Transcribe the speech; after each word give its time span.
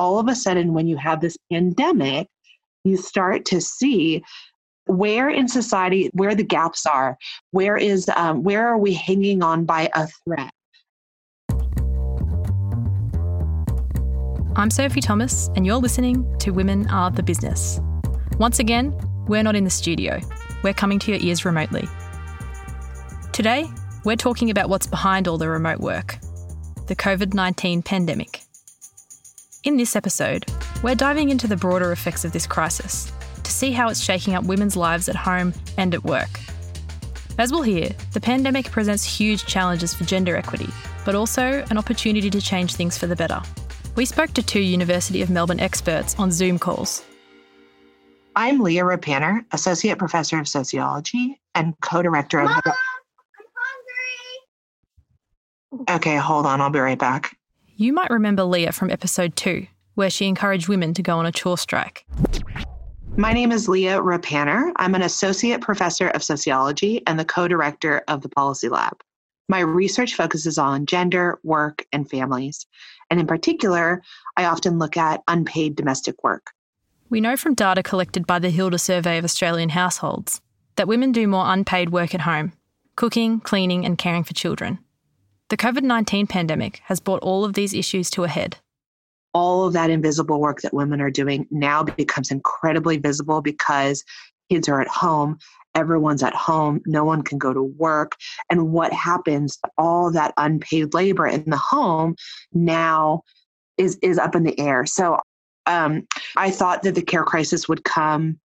all 0.00 0.18
of 0.18 0.28
a 0.28 0.34
sudden, 0.34 0.72
when 0.72 0.86
you 0.86 0.96
have 0.96 1.20
this 1.20 1.36
pandemic, 1.52 2.26
you 2.84 2.96
start 2.96 3.44
to 3.44 3.60
see 3.60 4.22
where 4.86 5.28
in 5.28 5.46
society 5.46 6.10
where 6.14 6.34
the 6.34 6.42
gaps 6.42 6.86
are 6.86 7.16
where 7.52 7.76
is 7.76 8.08
um, 8.16 8.42
where 8.42 8.66
are 8.66 8.78
we 8.78 8.94
hanging 8.94 9.42
on 9.42 9.64
by 9.64 9.88
a 9.94 10.08
thread? 10.24 10.50
I'm 14.56 14.70
sophie 14.70 15.02
thomas 15.02 15.50
and 15.54 15.66
you're 15.66 15.76
listening 15.76 16.26
to 16.38 16.50
women 16.50 16.88
are 16.88 17.10
the 17.10 17.22
business. 17.22 17.78
Once 18.38 18.58
again 18.58 18.98
we're 19.28 19.42
not 19.42 19.54
in 19.54 19.64
the 19.64 19.70
studio. 19.70 20.18
We're 20.64 20.72
coming 20.72 20.98
to 21.00 21.12
your 21.12 21.20
ears 21.20 21.44
remotely. 21.44 21.86
Today 23.32 23.66
we're 24.04 24.16
talking 24.16 24.50
about 24.50 24.70
what's 24.70 24.86
behind 24.86 25.28
all 25.28 25.36
the 25.36 25.48
remote 25.48 25.80
work 25.80 26.18
the 26.86 26.96
covid-19 26.96 27.84
pandemic 27.84 28.42
in 29.64 29.76
this 29.76 29.94
episode 29.94 30.44
we're 30.82 30.94
diving 30.94 31.28
into 31.28 31.46
the 31.46 31.56
broader 31.56 31.92
effects 31.92 32.24
of 32.24 32.32
this 32.32 32.46
crisis 32.46 33.12
to 33.42 33.50
see 33.52 33.70
how 33.70 33.88
it's 33.88 34.00
shaking 34.00 34.34
up 34.34 34.44
women's 34.44 34.76
lives 34.76 35.08
at 35.08 35.16
home 35.16 35.52
and 35.76 35.94
at 35.94 36.04
work. 36.04 36.28
As 37.38 37.52
we'll 37.52 37.62
hear, 37.62 37.90
the 38.12 38.20
pandemic 38.20 38.70
presents 38.70 39.04
huge 39.04 39.46
challenges 39.46 39.94
for 39.94 40.04
gender 40.04 40.36
equity, 40.36 40.68
but 41.04 41.14
also 41.14 41.64
an 41.70 41.78
opportunity 41.78 42.30
to 42.30 42.40
change 42.40 42.74
things 42.74 42.96
for 42.96 43.06
the 43.06 43.16
better. 43.16 43.40
We 43.96 44.04
spoke 44.04 44.32
to 44.34 44.42
two 44.42 44.60
University 44.60 45.20
of 45.22 45.30
Melbourne 45.30 45.60
experts 45.60 46.18
on 46.18 46.30
Zoom 46.30 46.58
calls. 46.58 47.04
I'm 48.36 48.60
Leah 48.60 48.84
Ruppanner, 48.84 49.44
Associate 49.52 49.98
Professor 49.98 50.38
of 50.38 50.48
Sociology 50.48 51.40
and 51.54 51.74
co 51.80 52.02
director 52.02 52.40
of. 52.40 52.48
Mom, 52.48 52.62
I'm 52.64 52.72
hungry. 55.82 55.96
Okay, 55.96 56.16
hold 56.16 56.46
on, 56.46 56.60
I'll 56.60 56.70
be 56.70 56.78
right 56.78 56.98
back. 56.98 57.36
You 57.80 57.94
might 57.94 58.10
remember 58.10 58.44
Leah 58.44 58.72
from 58.72 58.90
episode 58.90 59.36
two, 59.36 59.66
where 59.94 60.10
she 60.10 60.26
encouraged 60.26 60.68
women 60.68 60.92
to 60.92 61.02
go 61.02 61.16
on 61.16 61.24
a 61.24 61.32
chore 61.32 61.56
strike. 61.56 62.04
My 63.16 63.32
name 63.32 63.52
is 63.52 63.70
Leah 63.70 64.02
Ruppanner. 64.02 64.70
I'm 64.76 64.94
an 64.94 65.00
associate 65.00 65.62
professor 65.62 66.08
of 66.08 66.22
sociology 66.22 67.02
and 67.06 67.18
the 67.18 67.24
co 67.24 67.48
director 67.48 68.02
of 68.06 68.20
the 68.20 68.28
Policy 68.28 68.68
Lab. 68.68 69.00
My 69.48 69.60
research 69.60 70.14
focuses 70.14 70.58
on 70.58 70.84
gender, 70.84 71.38
work, 71.42 71.86
and 71.90 72.06
families. 72.06 72.66
And 73.08 73.18
in 73.18 73.26
particular, 73.26 74.02
I 74.36 74.44
often 74.44 74.78
look 74.78 74.98
at 74.98 75.22
unpaid 75.26 75.74
domestic 75.74 76.22
work. 76.22 76.50
We 77.08 77.22
know 77.22 77.34
from 77.34 77.54
data 77.54 77.82
collected 77.82 78.26
by 78.26 78.40
the 78.40 78.50
Hilda 78.50 78.78
Survey 78.78 79.16
of 79.16 79.24
Australian 79.24 79.70
households 79.70 80.42
that 80.76 80.86
women 80.86 81.12
do 81.12 81.26
more 81.26 81.46
unpaid 81.46 81.88
work 81.88 82.14
at 82.14 82.20
home 82.20 82.52
cooking, 82.96 83.40
cleaning, 83.40 83.86
and 83.86 83.96
caring 83.96 84.22
for 84.22 84.34
children. 84.34 84.80
The 85.50 85.56
COVID 85.56 85.82
19 85.82 86.28
pandemic 86.28 86.80
has 86.84 87.00
brought 87.00 87.22
all 87.22 87.44
of 87.44 87.54
these 87.54 87.74
issues 87.74 88.08
to 88.10 88.22
a 88.22 88.28
head. 88.28 88.56
All 89.34 89.66
of 89.66 89.72
that 89.72 89.90
invisible 89.90 90.40
work 90.40 90.60
that 90.60 90.72
women 90.72 91.00
are 91.00 91.10
doing 91.10 91.46
now 91.50 91.82
becomes 91.82 92.30
incredibly 92.30 92.98
visible 92.98 93.42
because 93.42 94.04
kids 94.48 94.68
are 94.68 94.80
at 94.80 94.88
home 94.88 95.38
everyone's 95.76 96.22
at 96.22 96.34
home 96.34 96.80
no 96.84 97.04
one 97.04 97.22
can 97.22 97.38
go 97.38 97.52
to 97.52 97.62
work 97.62 98.16
and 98.50 98.72
what 98.72 98.92
happens 98.92 99.56
all 99.78 100.10
that 100.10 100.34
unpaid 100.36 100.92
labor 100.94 101.28
in 101.28 101.44
the 101.48 101.56
home 101.56 102.16
now 102.52 103.22
is 103.78 103.96
is 104.02 104.18
up 104.18 104.34
in 104.34 104.42
the 104.42 104.58
air. 104.58 104.86
So 104.86 105.18
um, 105.66 106.06
i 106.36 106.50
thought 106.50 106.82
that 106.82 106.94
the 106.94 107.02
care 107.02 107.24
crisis 107.24 107.68
would 107.68 107.84
come 107.84 108.38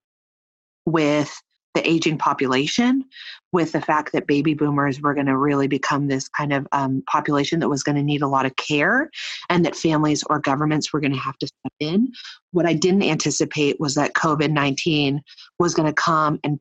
with 0.86 1.40
the 1.76 1.88
aging 1.88 2.18
population 2.18 3.04
with 3.52 3.72
the 3.72 3.82
fact 3.82 4.12
that 4.14 4.26
baby 4.26 4.54
boomers 4.54 5.00
were 5.00 5.14
going 5.14 5.28
to 5.28 5.38
really 5.38 5.68
become 5.68 6.08
this 6.08 6.28
kind 6.28 6.52
of 6.52 6.68
um, 6.72 7.04
population 7.08 7.60
that 7.60 7.70
was 7.70 7.84
going 7.84 7.96
to 7.96 8.04
need 8.04 8.22
a 8.22 8.28
lot 8.28 8.46
of 8.46 8.56
care 8.56 9.10
and 9.50 9.64
that 9.64 9.76
families 9.76 10.24
or 10.30 10.40
governments 10.40 10.92
were 10.92 11.00
going 11.00 11.14
to 11.14 11.20
have 11.20 11.38
to 11.38 11.48
step 11.48 11.74
in. 11.80 12.12
What 12.52 12.66
I 12.66 12.74
didn't 12.74 13.04
anticipate 13.04 13.80
was 13.80 13.96
that 13.96 14.14
COVID 14.14 14.52
19 14.52 15.22
was 15.60 15.74
going 15.74 15.88
to 15.88 15.94
come 15.94 16.40
and 16.44 16.60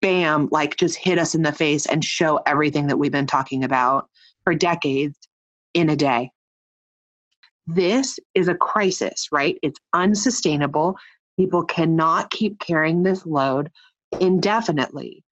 bam, 0.00 0.48
like 0.52 0.76
just 0.76 0.96
hit 0.96 1.18
us 1.18 1.34
in 1.34 1.42
the 1.42 1.52
face 1.52 1.86
and 1.86 2.04
show 2.04 2.40
everything 2.46 2.86
that 2.86 2.98
we've 2.98 3.12
been 3.12 3.26
talking 3.26 3.64
about 3.64 4.08
for 4.44 4.54
decades 4.54 5.16
in 5.74 5.90
a 5.90 5.96
day. 5.96 6.30
This 7.66 8.18
is 8.34 8.48
a 8.48 8.54
crisis, 8.54 9.28
right? 9.32 9.58
It's 9.62 9.80
unsustainable. 9.92 10.96
People 11.38 11.64
cannot 11.64 12.30
keep 12.30 12.58
carrying 12.58 13.02
this 13.02 13.26
load 13.26 13.70
indefinitely. 14.20 15.24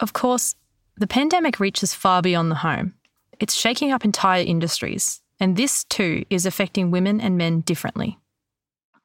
Of 0.00 0.12
course, 0.12 0.54
the 0.96 1.06
pandemic 1.06 1.60
reaches 1.60 1.94
far 1.94 2.22
beyond 2.22 2.50
the 2.50 2.56
home. 2.56 2.94
It's 3.38 3.54
shaking 3.54 3.92
up 3.92 4.04
entire 4.04 4.42
industries, 4.42 5.20
and 5.38 5.56
this 5.56 5.84
too 5.84 6.24
is 6.30 6.46
affecting 6.46 6.90
women 6.90 7.20
and 7.20 7.36
men 7.36 7.60
differently. 7.60 8.18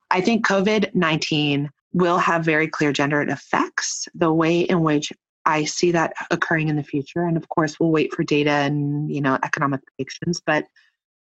I 0.10 0.22
think 0.22 0.46
COVID 0.46 0.94
19 0.96 1.70
will 1.94 2.18
have 2.18 2.46
very 2.46 2.68
clear 2.68 2.94
gendered 2.94 3.30
effects. 3.30 4.08
The 4.16 4.32
way 4.32 4.62
in 4.62 4.82
which 4.82 5.12
I 5.46 5.66
see 5.66 5.92
that 5.92 6.14
occurring 6.30 6.70
in 6.70 6.76
the 6.76 6.84
future, 6.84 7.24
and 7.24 7.36
of 7.36 7.50
course, 7.50 7.80
we'll 7.80 7.92
wait 7.92 8.14
for 8.14 8.24
data 8.24 8.52
and 8.52 9.14
you 9.14 9.22
know 9.22 9.38
economic 9.44 9.82
predictions, 9.86 10.42
but 10.46 10.66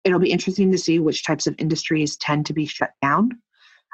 it'll 0.04 0.20
be 0.20 0.32
interesting 0.32 0.72
to 0.72 0.78
see 0.78 1.00
which 1.00 1.26
types 1.26 1.48
of 1.48 1.56
industries 1.58 2.18
tend 2.18 2.46
to 2.46 2.54
be 2.54 2.66
shut 2.66 2.92
down 3.02 3.32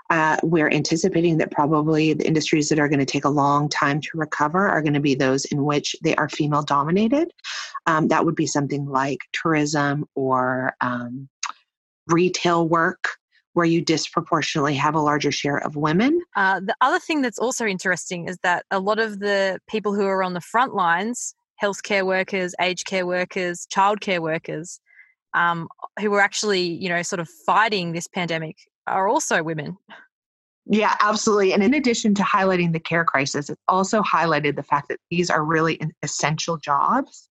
uh, 0.10 0.38
we're 0.42 0.70
anticipating 0.70 1.38
that 1.38 1.52
probably 1.52 2.14
the 2.14 2.26
industries 2.26 2.70
that 2.70 2.80
are 2.80 2.90
going 2.90 3.00
to 3.00 3.06
take 3.06 3.26
a 3.26 3.30
long 3.30 3.70
time 3.70 4.02
to 4.02 4.10
recover 4.16 4.68
are 4.68 4.82
going 4.82 4.94
to 4.94 5.00
be 5.00 5.16
those 5.16 5.46
in 5.46 5.64
which 5.64 5.96
they 6.04 6.16
are 6.16 6.30
female 6.30 6.64
dominated. 6.64 7.32
Um, 7.86 8.08
that 8.08 8.26
would 8.26 8.36
be 8.36 8.48
something 8.48 8.86
like 8.86 9.20
tourism 9.34 10.06
or 10.16 10.74
um, 10.82 11.30
retail 12.08 12.68
work. 12.68 13.08
Where 13.54 13.66
you 13.66 13.82
disproportionately 13.82 14.76
have 14.76 14.94
a 14.94 15.02
larger 15.02 15.32
share 15.32 15.58
of 15.58 15.76
women. 15.76 16.22
Uh, 16.36 16.62
the 16.62 16.76
other 16.82 17.00
thing 17.00 17.22
that's 17.22 17.40
also 17.40 17.66
interesting 17.66 18.30
is 18.30 18.38
that 18.44 18.64
a 18.70 18.80
lot 18.80 19.00
of 19.00 19.20
the 19.20 19.60
people 19.68 19.94
who 19.94 20.06
are 20.06 20.24
on 20.24 20.34
the 20.34 20.40
front 20.40 20.76
lines 20.76 21.34
healthcare 21.62 22.06
workers, 22.06 22.54
aged 22.62 22.86
care 22.86 23.06
workers, 23.06 23.68
childcare 23.74 24.20
workers, 24.20 24.80
um, 25.34 25.68
who 26.00 26.10
were 26.10 26.22
actually, 26.22 26.62
you 26.62 26.90
know, 26.90 27.02
sort 27.02 27.20
of 27.20 27.28
fighting 27.46 27.92
this 27.92 28.08
pandemic 28.08 28.56
are 28.90 29.08
also 29.08 29.44
women. 29.44 29.78
Yeah, 30.72 30.96
absolutely. 31.00 31.54
And 31.54 31.64
in 31.64 31.74
addition 31.74 32.14
to 32.16 32.24
highlighting 32.24 32.74
the 32.74 32.80
care 32.80 33.04
crisis, 33.04 33.50
it 33.50 33.58
also 33.68 34.04
highlighted 34.04 34.56
the 34.56 34.64
fact 34.64 34.90
that 34.90 35.00
these 35.10 35.30
are 35.30 35.44
really 35.44 35.80
essential 36.04 36.58
jobs 36.58 37.28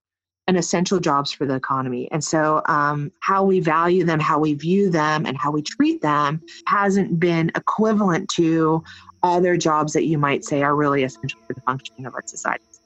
and 0.48 0.56
essential 0.56 0.98
jobs 0.98 1.30
for 1.30 1.46
the 1.46 1.54
economy. 1.54 2.10
And 2.10 2.24
so, 2.24 2.62
um, 2.66 3.12
how 3.20 3.44
we 3.44 3.60
value 3.60 4.02
them, 4.02 4.18
how 4.18 4.40
we 4.40 4.54
view 4.54 4.90
them, 4.90 5.24
and 5.24 5.36
how 5.36 5.52
we 5.52 5.62
treat 5.62 6.02
them 6.02 6.40
hasn't 6.66 7.20
been 7.20 7.52
equivalent 7.54 8.28
to 8.30 8.82
other 9.22 9.56
jobs 9.56 9.92
that 9.92 10.06
you 10.06 10.18
might 10.18 10.44
say 10.44 10.62
are 10.62 10.74
really 10.74 11.04
essential 11.04 11.38
for 11.46 11.52
the 11.52 11.60
functioning 11.60 12.06
of 12.06 12.14
our 12.14 12.22
societies. 12.26 12.80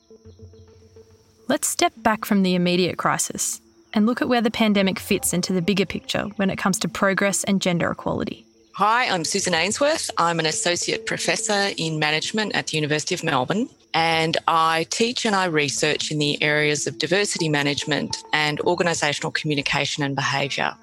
Let's 1.49 1.69
step 1.69 1.93
back 1.99 2.25
from 2.25 2.43
the 2.43 2.55
immediate 2.55 2.99
crisis 2.99 3.61
and 3.95 4.07
look 4.07 4.21
at 4.21 4.29
where 4.29 4.41
the 4.41 4.51
pandemic 4.51 4.99
fits 4.99 5.33
into 5.33 5.53
the 5.53 5.63
bigger 5.63 5.87
picture 5.87 6.25
when 6.37 6.51
it 6.51 6.57
comes 6.57 6.79
to 6.81 6.89
progress 6.89 7.45
and 7.45 7.61
gender 7.61 7.91
equality. 7.91 8.45
Hi, 8.85 9.07
I'm 9.07 9.25
Susan 9.25 9.55
Ainsworth. 9.55 10.11
I'm 10.19 10.41
an 10.41 10.47
associate 10.47 11.07
professor 11.07 11.71
in 11.77 12.01
management 12.01 12.57
at 12.57 12.67
the 12.67 12.77
University 12.77 13.15
of 13.15 13.23
Melbourne, 13.23 13.69
and 13.95 14.37
I 14.49 14.89
teach 14.91 15.25
and 15.25 15.37
I 15.37 15.45
research 15.45 16.11
in 16.11 16.19
the 16.19 16.43
areas 16.43 16.89
of 16.89 16.99
diversity 16.99 17.49
management 17.49 18.17
and 18.33 18.59
organisational 18.59 19.33
communication 19.33 20.03
and 20.03 20.17
behaviour. 20.17 20.75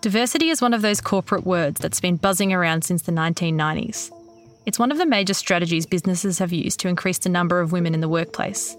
Diversity 0.00 0.48
is 0.48 0.60
one 0.60 0.74
of 0.74 0.82
those 0.82 1.00
corporate 1.00 1.46
words 1.46 1.80
that's 1.80 2.00
been 2.00 2.16
buzzing 2.16 2.52
around 2.52 2.82
since 2.82 3.02
the 3.02 3.12
1990s. 3.12 4.10
It's 4.66 4.80
one 4.80 4.90
of 4.90 4.98
the 4.98 5.06
major 5.06 5.32
strategies 5.32 5.86
businesses 5.86 6.40
have 6.40 6.52
used 6.52 6.80
to 6.80 6.88
increase 6.88 7.18
the 7.18 7.28
number 7.28 7.60
of 7.60 7.70
women 7.70 7.94
in 7.94 8.00
the 8.00 8.08
workplace. 8.08 8.76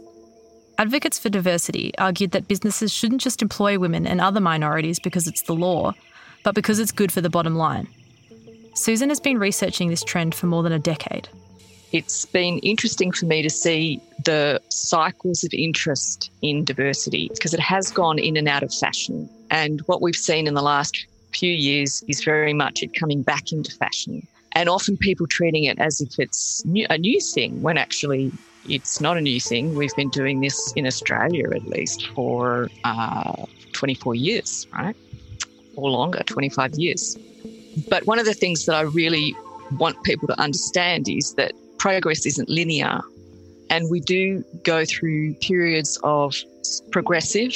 Advocates 0.78 1.18
for 1.18 1.30
diversity 1.30 1.98
argued 1.98 2.32
that 2.32 2.50
businesses 2.50 2.92
shouldn't 2.92 3.22
just 3.22 3.42
employ 3.42 3.80
women 3.80 4.06
and 4.06 4.20
other 4.20 4.42
minorities 4.42 5.00
because 5.00 5.28
it's 5.28 5.44
the 5.44 5.56
law, 5.56 5.94
but 6.44 6.56
because 6.56 6.80
it's 6.80 6.92
good 6.92 7.14
for 7.14 7.22
the 7.22 7.30
bottom 7.30 7.56
line. 7.56 7.88
Susan 8.80 9.10
has 9.10 9.20
been 9.20 9.38
researching 9.38 9.90
this 9.90 10.06
trend 10.06 10.34
for 10.34 10.46
more 10.46 10.64
than 10.64 10.72
a 10.72 10.80
decade. 10.80 11.28
It's 11.92 12.24
been 12.24 12.60
interesting 12.60 13.12
for 13.12 13.26
me 13.26 13.42
to 13.42 13.50
see 13.50 14.02
the 14.24 14.62
cycles 14.70 15.44
of 15.44 15.54
interest 15.54 16.32
in 16.42 16.64
diversity 16.64 17.28
because 17.34 17.54
it 17.54 17.60
has 17.60 17.92
gone 17.92 18.20
in 18.20 18.38
and 18.38 18.48
out 18.48 18.64
of 18.64 18.74
fashion. 18.74 19.30
And 19.52 19.82
what 19.82 20.02
we've 20.02 20.16
seen 20.16 20.48
in 20.48 20.54
the 20.54 20.62
last 20.62 21.06
few 21.34 21.52
years 21.52 22.06
is 22.08 22.24
very 22.24 22.54
much 22.54 22.82
it 22.82 22.94
coming 22.94 23.22
back 23.22 23.52
into 23.52 23.70
fashion. 23.70 24.26
And 24.54 24.70
often 24.70 24.96
people 24.96 25.28
treating 25.28 25.66
it 25.66 25.78
as 25.78 26.00
if 26.00 26.18
it's 26.18 26.64
new, 26.64 26.88
a 26.90 26.98
new 26.98 27.20
thing 27.20 27.62
when 27.62 27.78
actually 27.78 28.32
it's 28.70 29.02
not 29.02 29.18
a 29.18 29.22
new 29.22 29.42
thing. 29.42 29.76
We've 29.76 29.96
been 29.98 30.10
doing 30.10 30.40
this 30.40 30.72
in 30.78 30.88
Australia 30.88 31.50
at 31.54 31.68
least 31.68 32.08
for 32.16 32.70
uh, 32.86 33.46
24 33.74 34.16
years, 34.16 34.68
right? 34.72 34.96
Or 35.76 35.90
longer, 35.90 36.24
25 36.24 36.76
years. 36.76 37.18
But 37.90 38.06
one 38.06 38.20
of 38.20 38.26
the 38.26 38.34
things 38.34 38.66
that 38.66 38.76
I 38.76 38.82
really 38.82 39.36
want 39.78 40.02
people 40.04 40.28
to 40.28 40.40
understand 40.40 41.08
is 41.08 41.34
that 41.36 41.54
progress 41.78 42.26
isn't 42.26 42.50
linear. 42.50 43.02
And 43.70 43.90
we 43.90 44.00
do 44.00 44.44
go 44.64 44.84
through 44.86 45.36
periods 45.36 46.00
of 46.04 46.36
progressive 46.92 47.54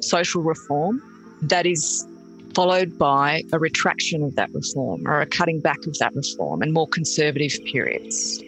social 0.00 0.42
reform 0.42 1.02
that 1.42 1.66
is 1.66 2.06
followed 2.54 2.98
by 2.98 3.42
a 3.52 3.58
retraction 3.58 4.22
of 4.22 4.34
that 4.36 4.50
reform 4.52 5.06
or 5.06 5.20
a 5.20 5.26
cutting 5.26 5.60
back 5.60 5.78
of 5.86 5.96
that 5.98 6.14
reform 6.14 6.62
and 6.62 6.72
more 6.72 6.88
conservative 6.88 7.52
periods. 7.64 8.42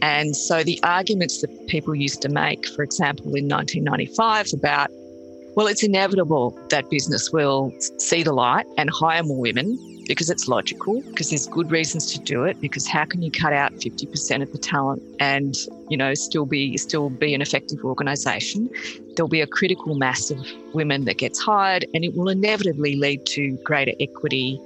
And 0.00 0.34
so 0.36 0.64
the 0.64 0.82
arguments 0.82 1.40
that 1.42 1.66
people 1.68 1.94
used 1.94 2.22
to 2.22 2.28
make, 2.28 2.66
for 2.68 2.82
example, 2.82 3.26
in 3.34 3.48
1995 3.48 4.48
about, 4.54 4.90
well, 5.54 5.66
it's 5.66 5.84
inevitable 5.84 6.58
that 6.70 6.90
business 6.90 7.30
will 7.30 7.72
see 7.98 8.22
the 8.22 8.32
light 8.32 8.66
and 8.78 8.90
hire 8.90 9.22
more 9.22 9.38
women 9.38 9.78
because 10.12 10.28
it's 10.28 10.46
logical, 10.46 11.00
because 11.00 11.30
there's 11.30 11.46
good 11.46 11.70
reasons 11.70 12.12
to 12.12 12.18
do 12.18 12.44
it, 12.44 12.60
because 12.60 12.86
how 12.86 13.02
can 13.02 13.22
you 13.22 13.30
cut 13.30 13.54
out 13.54 13.72
50% 13.72 14.42
of 14.42 14.52
the 14.52 14.58
talent 14.58 15.02
and, 15.18 15.56
you 15.88 15.96
know, 15.96 16.12
still 16.12 16.44
be 16.44 16.76
still 16.76 17.08
be 17.08 17.32
an 17.32 17.40
effective 17.40 17.82
organisation? 17.82 18.68
There'll 19.16 19.30
be 19.30 19.40
a 19.40 19.46
critical 19.46 19.94
mass 19.94 20.30
of 20.30 20.46
women 20.74 21.06
that 21.06 21.16
gets 21.16 21.40
hired 21.40 21.86
and 21.94 22.04
it 22.04 22.14
will 22.14 22.28
inevitably 22.28 22.94
lead 22.96 23.24
to 23.28 23.56
greater 23.64 23.92
equity 24.00 24.60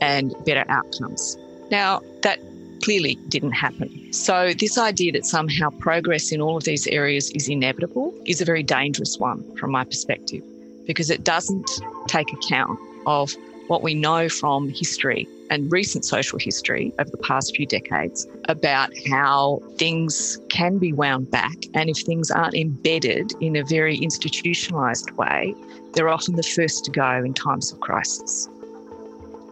and 0.00 0.34
better 0.44 0.64
outcomes. 0.68 1.38
Now, 1.70 2.00
that 2.22 2.40
clearly 2.82 3.14
didn't 3.28 3.52
happen. 3.52 4.12
So, 4.12 4.54
this 4.54 4.76
idea 4.76 5.12
that 5.12 5.24
somehow 5.24 5.70
progress 5.70 6.32
in 6.32 6.40
all 6.40 6.56
of 6.56 6.64
these 6.64 6.88
areas 6.88 7.30
is 7.30 7.48
inevitable 7.48 8.12
is 8.26 8.40
a 8.40 8.44
very 8.44 8.64
dangerous 8.64 9.18
one 9.18 9.44
from 9.54 9.70
my 9.70 9.84
perspective 9.84 10.42
because 10.88 11.10
it 11.10 11.22
doesn't 11.22 11.70
take 12.08 12.32
account 12.32 12.76
of 13.06 13.32
what 13.70 13.84
we 13.84 13.94
know 13.94 14.28
from 14.28 14.68
history 14.68 15.28
and 15.48 15.70
recent 15.70 16.04
social 16.04 16.40
history 16.40 16.92
over 16.98 17.08
the 17.08 17.16
past 17.18 17.54
few 17.54 17.64
decades 17.66 18.26
about 18.48 18.90
how 19.08 19.60
things 19.78 20.40
can 20.48 20.78
be 20.78 20.92
wound 20.92 21.30
back. 21.30 21.54
And 21.74 21.88
if 21.88 21.98
things 21.98 22.32
aren't 22.32 22.56
embedded 22.56 23.32
in 23.40 23.54
a 23.54 23.62
very 23.62 23.96
institutionalized 23.96 25.12
way, 25.12 25.54
they're 25.92 26.08
often 26.08 26.34
the 26.34 26.42
first 26.42 26.84
to 26.86 26.90
go 26.90 27.22
in 27.24 27.32
times 27.32 27.70
of 27.70 27.78
crisis. 27.78 28.48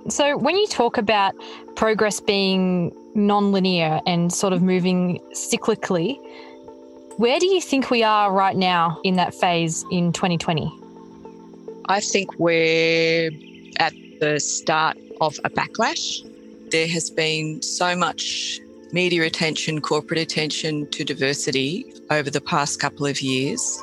So, 0.09 0.37
when 0.37 0.57
you 0.57 0.67
talk 0.67 0.99
about 0.99 1.35
progress 1.77 2.19
being 2.19 2.93
non-linear 3.15 4.01
and 4.05 4.33
sort 4.33 4.53
of 4.53 4.63
moving 4.63 5.21
cyclically, 5.33 6.17
where 7.19 7.39
do 7.39 7.47
you 7.47 7.61
think 7.61 7.89
we 7.89 8.03
are 8.03 8.33
right 8.33 8.57
now 8.57 9.01
in 9.05 9.15
that 9.15 9.33
phase 9.33 9.85
in 9.93 10.13
2020? 10.13 10.73
I 11.89 12.01
think 12.01 12.37
we're 12.39 13.31
at 13.79 13.93
the 14.21 14.39
start 14.41 14.97
of 15.21 15.39
a 15.45 15.51
backlash. 15.51 16.23
There 16.71 16.89
has 16.89 17.11
been 17.11 17.63
so 17.63 17.97
much 17.97 18.61
media 18.93 19.25
attention, 19.25 19.81
corporate 19.81 20.21
attention 20.21 20.89
to 20.91 21.05
diversity 21.05 21.93
over 22.11 22.31
the 22.31 22.41
past 22.41 22.81
couple 22.81 23.07
of 23.07 23.21
years 23.21 23.83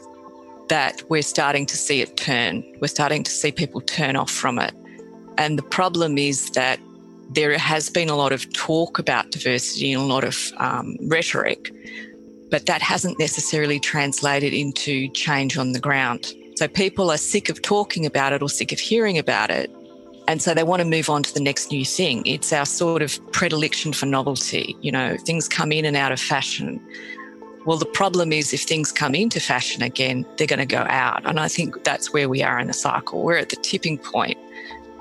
that 0.69 1.03
we're 1.09 1.21
starting 1.21 1.65
to 1.67 1.77
see 1.77 2.01
it 2.01 2.17
turn. 2.17 2.63
We're 2.81 2.87
starting 2.87 3.23
to 3.23 3.31
see 3.31 3.51
people 3.51 3.81
turn 3.81 4.15
off 4.15 4.31
from 4.31 4.59
it. 4.59 4.73
And 5.37 5.57
the 5.57 5.63
problem 5.63 6.17
is 6.17 6.49
that 6.51 6.79
there 7.29 7.57
has 7.57 7.89
been 7.89 8.09
a 8.09 8.15
lot 8.15 8.31
of 8.31 8.51
talk 8.53 8.99
about 8.99 9.31
diversity 9.31 9.93
and 9.93 10.01
a 10.01 10.05
lot 10.05 10.23
of 10.23 10.51
um, 10.57 10.95
rhetoric, 11.07 11.71
but 12.49 12.65
that 12.67 12.81
hasn't 12.81 13.19
necessarily 13.19 13.79
translated 13.79 14.53
into 14.53 15.09
change 15.09 15.57
on 15.57 15.73
the 15.73 15.79
ground. 15.79 16.33
So 16.55 16.67
people 16.67 17.11
are 17.11 17.17
sick 17.17 17.49
of 17.49 17.61
talking 17.61 18.05
about 18.05 18.31
it 18.33 18.41
or 18.41 18.49
sick 18.49 18.71
of 18.71 18.79
hearing 18.79 19.17
about 19.17 19.49
it. 19.49 19.69
And 20.27 20.41
so 20.41 20.53
they 20.53 20.63
want 20.63 20.81
to 20.81 20.87
move 20.87 21.09
on 21.09 21.23
to 21.23 21.33
the 21.33 21.39
next 21.39 21.71
new 21.71 21.85
thing. 21.85 22.25
It's 22.25 22.51
our 22.51 22.65
sort 22.65 23.01
of 23.01 23.19
predilection 23.31 23.93
for 23.93 24.05
novelty. 24.05 24.75
You 24.81 24.91
know, 24.91 25.17
things 25.17 25.47
come 25.47 25.71
in 25.71 25.85
and 25.85 25.95
out 25.95 26.11
of 26.11 26.19
fashion. 26.19 26.81
Well, 27.65 27.77
the 27.77 27.85
problem 27.85 28.31
is 28.31 28.53
if 28.53 28.63
things 28.63 28.91
come 28.91 29.15
into 29.15 29.39
fashion 29.39 29.81
again, 29.81 30.25
they're 30.37 30.47
going 30.47 30.59
to 30.59 30.65
go 30.65 30.85
out. 30.87 31.25
And 31.25 31.39
I 31.39 31.47
think 31.47 31.83
that's 31.83 32.13
where 32.13 32.29
we 32.29 32.43
are 32.43 32.59
in 32.59 32.67
the 32.67 32.73
cycle. 32.73 33.23
We're 33.23 33.37
at 33.37 33.49
the 33.49 33.55
tipping 33.55 33.97
point 33.97 34.37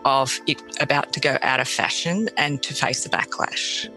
of 0.04 0.38
it 0.46 0.60
about 0.80 1.12
to 1.14 1.20
go 1.20 1.38
out 1.42 1.60
of 1.60 1.68
fashion 1.68 2.28
and 2.36 2.62
to 2.62 2.74
face 2.74 3.06
a 3.06 3.08
backlash. 3.08 3.88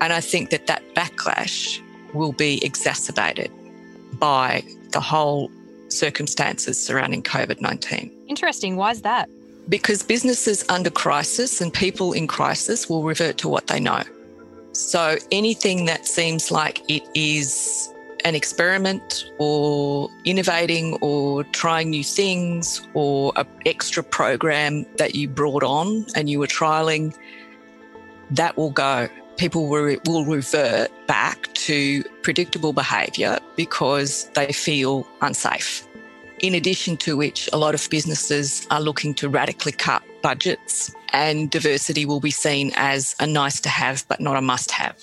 And 0.00 0.12
I 0.12 0.20
think 0.20 0.50
that 0.50 0.66
that 0.68 0.82
backlash 0.94 1.80
will 2.14 2.32
be 2.32 2.64
exacerbated 2.64 3.50
by 4.14 4.62
the 4.92 5.00
whole 5.00 5.50
circumstances 5.88 6.80
surrounding 6.80 7.22
COVID 7.22 7.60
19. 7.60 8.12
Interesting. 8.28 8.76
Why 8.76 8.92
is 8.92 9.02
that? 9.02 9.28
Because 9.68 10.02
businesses 10.02 10.64
under 10.68 10.90
crisis 10.90 11.60
and 11.60 11.72
people 11.72 12.12
in 12.12 12.26
crisis 12.26 12.88
will 12.88 13.02
revert 13.02 13.38
to 13.38 13.48
what 13.48 13.66
they 13.66 13.80
know. 13.80 14.02
So 14.72 15.16
anything 15.32 15.86
that 15.86 16.06
seems 16.06 16.50
like 16.50 16.88
it 16.88 17.02
is 17.14 17.92
an 18.24 18.34
experiment 18.34 19.30
or 19.38 20.10
innovating 20.24 20.96
or 21.00 21.44
trying 21.44 21.90
new 21.90 22.04
things 22.04 22.86
or 22.94 23.32
an 23.36 23.46
extra 23.66 24.02
program 24.02 24.84
that 24.98 25.14
you 25.14 25.28
brought 25.28 25.62
on 25.62 26.06
and 26.14 26.28
you 26.28 26.38
were 26.38 26.46
trialing, 26.46 27.16
that 28.30 28.56
will 28.56 28.70
go. 28.70 29.08
People 29.36 29.68
will, 29.68 29.96
will 30.06 30.24
revert 30.24 30.90
back 31.06 31.52
to 31.54 32.02
predictable 32.22 32.72
behaviour 32.72 33.38
because 33.56 34.28
they 34.34 34.52
feel 34.52 35.06
unsafe. 35.22 35.87
In 36.40 36.54
addition 36.54 36.96
to 36.98 37.16
which, 37.16 37.48
a 37.52 37.58
lot 37.58 37.74
of 37.74 37.88
businesses 37.90 38.66
are 38.70 38.80
looking 38.80 39.12
to 39.14 39.28
radically 39.28 39.72
cut 39.72 40.02
budgets, 40.22 40.94
and 41.12 41.50
diversity 41.50 42.06
will 42.06 42.20
be 42.20 42.30
seen 42.30 42.70
as 42.76 43.16
a 43.18 43.26
nice 43.26 43.60
to 43.60 43.68
have 43.68 44.06
but 44.08 44.20
not 44.20 44.36
a 44.36 44.40
must 44.40 44.70
have. 44.70 44.96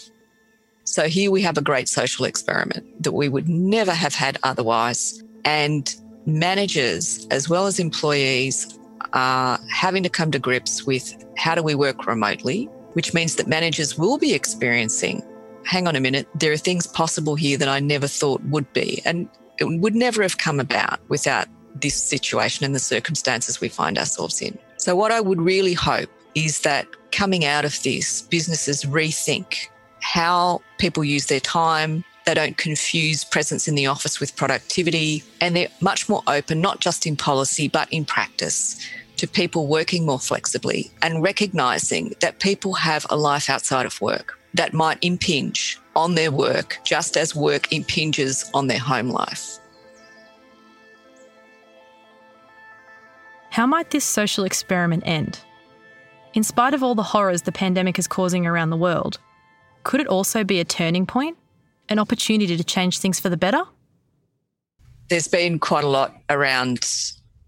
So 0.86 1.08
here 1.08 1.32
we 1.32 1.42
have 1.42 1.58
a 1.58 1.62
great 1.62 1.90
social 1.90 2.26
experiment 2.26 3.04
that 3.04 3.12
we 3.12 3.28
would 3.28 3.50
never 3.50 3.92
have 3.92 4.14
had 4.14 4.38
otherwise. 4.44 5.22
And 5.44 5.94
managers, 6.26 7.28
as 7.32 7.50
well 7.50 7.68
as 7.68 7.80
employees, 7.80 8.80
are 9.14 9.60
having 9.70 10.04
to 10.04 10.10
come 10.10 10.32
to 10.32 10.40
grips 10.40 10.86
with 10.86 11.26
how 11.38 11.56
do 11.56 11.64
we 11.64 11.76
work 11.76 12.08
remotely, 12.08 12.70
which 12.94 13.14
means 13.14 13.36
that 13.36 13.48
managers 13.48 13.98
will 13.98 14.18
be 14.18 14.34
experiencing 14.34 15.22
hang 15.66 15.88
on 15.88 15.96
a 15.96 16.00
minute, 16.00 16.28
there 16.36 16.52
are 16.52 16.58
things 16.58 16.88
possible 16.88 17.36
here 17.36 17.58
that 17.58 17.68
I 17.68 17.80
never 17.80 18.08
thought 18.08 18.42
would 18.46 18.72
be. 18.74 19.02
And 19.04 19.28
it 19.60 19.66
would 19.66 19.96
never 19.96 20.22
have 20.22 20.38
come 20.38 20.60
about 20.60 21.00
without 21.10 21.48
this 21.76 21.96
situation 21.96 22.66
and 22.66 22.74
the 22.74 22.80
circumstances 22.80 23.60
we 23.60 23.70
find 23.70 23.98
ourselves 23.98 24.42
in. 24.42 24.58
So, 24.78 24.96
what 24.96 25.12
I 25.12 25.22
would 25.22 25.42
really 25.42 25.74
hope 25.74 26.10
is 26.36 26.62
that 26.62 26.88
coming 27.12 27.46
out 27.46 27.66
of 27.66 27.82
this, 27.84 28.24
businesses 28.24 28.84
rethink 28.84 29.68
how 30.02 30.62
people 30.78 31.04
use 31.04 31.28
their 31.28 31.40
time. 31.40 32.04
They 32.26 32.34
don't 32.34 32.58
confuse 32.58 33.24
presence 33.24 33.68
in 33.68 33.76
the 33.76 33.88
office 33.88 34.20
with 34.20 34.36
productivity. 34.36 35.24
And 35.42 35.56
they're 35.56 35.68
much 35.82 36.10
more 36.10 36.22
open, 36.28 36.62
not 36.62 36.80
just 36.80 37.06
in 37.06 37.16
policy, 37.16 37.68
but 37.68 37.92
in 37.92 38.06
practice 38.06 38.80
to 39.18 39.28
people 39.28 39.68
working 39.68 40.06
more 40.06 40.20
flexibly 40.20 40.92
and 41.02 41.24
recognizing 41.24 42.14
that 42.20 42.40
people 42.40 42.74
have 42.74 43.06
a 43.10 43.16
life 43.16 43.50
outside 43.50 43.86
of 43.86 44.00
work 44.02 44.38
that 44.54 44.74
might 44.74 44.98
impinge 45.02 45.80
on 45.96 46.16
their 46.16 46.32
work 46.32 46.80
just 46.84 47.18
as 47.18 47.36
work 47.36 47.72
impinges 47.72 48.50
on 48.54 48.68
their 48.68 48.80
home 48.80 49.10
life. 49.10 49.60
How 53.50 53.66
might 53.66 53.92
this 53.92 54.04
social 54.04 54.44
experiment 54.44 55.04
end? 55.06 55.40
In 56.34 56.44
spite 56.44 56.74
of 56.74 56.84
all 56.84 56.96
the 56.96 57.04
horrors 57.04 57.44
the 57.44 57.54
pandemic 57.54 57.98
is 57.98 58.08
causing 58.08 58.46
around 58.46 58.70
the 58.70 58.78
world, 58.78 59.18
could 59.84 60.02
it 60.02 60.08
also 60.08 60.44
be 60.44 60.60
a 60.60 60.66
turning 60.66 61.06
point? 61.06 61.38
An 61.88 62.00
opportunity 62.00 62.58
to 62.58 62.64
change 62.64 63.00
things 63.00 63.20
for 63.20 63.30
the 63.30 63.38
better? 63.38 63.64
There's 65.10 65.30
been 65.30 65.60
quite 65.60 65.86
a 65.86 65.88
lot 65.88 66.16
around 66.30 66.86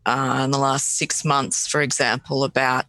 uh, 0.06 0.42
in 0.46 0.52
the 0.52 0.58
last 0.58 0.98
six 0.98 1.26
months, 1.26 1.68
for 1.68 1.82
example, 1.82 2.46
about 2.46 2.86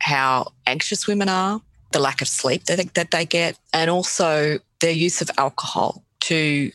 how 0.00 0.52
anxious 0.66 1.06
women 1.06 1.28
are, 1.28 1.60
the 1.92 1.98
lack 1.98 2.20
of 2.20 2.28
sleep 2.28 2.64
that, 2.64 2.94
that 2.94 3.10
they 3.10 3.24
get, 3.24 3.58
and 3.72 3.90
also 3.90 4.58
their 4.80 4.92
use 4.92 5.20
of 5.20 5.30
alcohol 5.38 6.02
to 6.20 6.70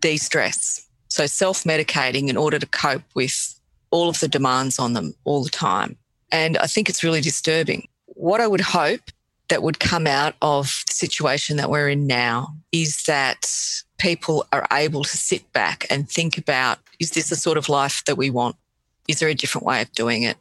de 0.00 0.16
stress. 0.16 0.86
So, 1.08 1.26
self 1.26 1.64
medicating 1.64 2.28
in 2.28 2.36
order 2.36 2.58
to 2.58 2.66
cope 2.66 3.02
with 3.14 3.58
all 3.90 4.08
of 4.08 4.20
the 4.20 4.28
demands 4.28 4.78
on 4.78 4.92
them 4.92 5.14
all 5.24 5.42
the 5.42 5.50
time. 5.50 5.96
And 6.30 6.58
I 6.58 6.66
think 6.66 6.88
it's 6.88 7.02
really 7.02 7.22
disturbing. 7.22 7.88
What 8.06 8.40
I 8.40 8.46
would 8.46 8.60
hope 8.60 9.00
that 9.48 9.62
would 9.62 9.80
come 9.80 10.06
out 10.06 10.34
of 10.42 10.84
the 10.86 10.92
situation 10.92 11.56
that 11.56 11.70
we're 11.70 11.88
in 11.88 12.06
now 12.06 12.54
is 12.70 13.04
that 13.04 13.50
people 13.96 14.46
are 14.52 14.66
able 14.72 15.04
to 15.04 15.16
sit 15.16 15.50
back 15.52 15.86
and 15.90 16.08
think 16.08 16.36
about 16.36 16.78
is 17.00 17.12
this 17.12 17.30
the 17.30 17.36
sort 17.36 17.56
of 17.56 17.68
life 17.68 18.04
that 18.06 18.16
we 18.16 18.28
want? 18.28 18.56
Is 19.08 19.20
there 19.20 19.28
a 19.28 19.34
different 19.34 19.66
way 19.66 19.80
of 19.80 19.90
doing 19.92 20.24
it? 20.24 20.36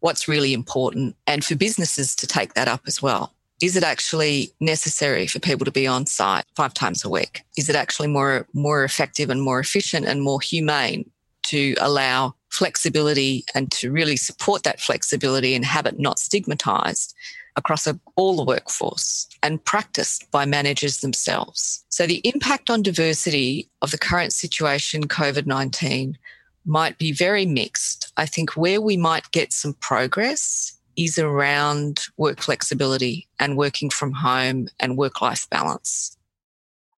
What's 0.00 0.28
really 0.28 0.52
important? 0.54 1.16
And 1.26 1.44
for 1.44 1.54
businesses 1.54 2.14
to 2.16 2.26
take 2.26 2.54
that 2.54 2.68
up 2.68 2.82
as 2.86 3.02
well. 3.02 3.32
Is 3.62 3.76
it 3.76 3.84
actually 3.84 4.50
necessary 4.60 5.26
for 5.26 5.38
people 5.38 5.64
to 5.64 5.70
be 5.70 5.86
on 5.86 6.06
site 6.06 6.44
five 6.54 6.74
times 6.74 7.04
a 7.04 7.08
week? 7.08 7.42
Is 7.56 7.68
it 7.68 7.76
actually 7.76 8.08
more, 8.08 8.46
more 8.52 8.84
effective 8.84 9.30
and 9.30 9.42
more 9.42 9.60
efficient 9.60 10.06
and 10.06 10.22
more 10.22 10.40
humane 10.40 11.10
to 11.44 11.74
allow 11.80 12.34
flexibility 12.50 13.44
and 13.54 13.70
to 13.72 13.90
really 13.90 14.16
support 14.16 14.62
that 14.64 14.80
flexibility 14.80 15.54
and 15.54 15.64
have 15.64 15.86
it 15.86 15.98
not 15.98 16.18
stigmatized 16.18 17.14
across 17.56 17.88
all 18.16 18.36
the 18.36 18.44
workforce 18.44 19.26
and 19.42 19.64
practiced 19.64 20.30
by 20.30 20.44
managers 20.44 21.00
themselves. 21.00 21.84
So, 21.88 22.06
the 22.06 22.20
impact 22.24 22.68
on 22.68 22.82
diversity 22.82 23.70
of 23.80 23.90
the 23.90 23.98
current 23.98 24.32
situation, 24.32 25.08
COVID 25.08 25.46
19, 25.46 26.18
might 26.66 26.98
be 26.98 27.12
very 27.12 27.46
mixed. 27.46 28.12
I 28.16 28.26
think 28.26 28.50
where 28.50 28.80
we 28.80 28.96
might 28.96 29.30
get 29.30 29.52
some 29.52 29.74
progress 29.74 30.75
is 30.96 31.18
around 31.18 32.00
work 32.16 32.40
flexibility 32.40 33.26
and 33.38 33.56
working 33.56 33.90
from 33.90 34.12
home 34.12 34.68
and 34.80 34.96
work 34.96 35.20
life 35.20 35.48
balance. 35.50 36.16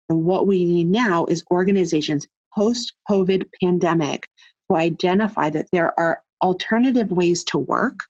And 0.08 0.24
what 0.24 0.46
we 0.46 0.64
need 0.64 0.88
now 0.88 1.26
is 1.26 1.44
organizations 1.50 2.26
post 2.54 2.94
COVID 3.10 3.44
pandemic 3.60 4.28
to 4.70 4.76
identify 4.76 5.50
that 5.50 5.68
there 5.72 5.98
are 5.98 6.22
alternative 6.42 7.10
ways 7.10 7.44
to 7.44 7.58
work 7.58 8.00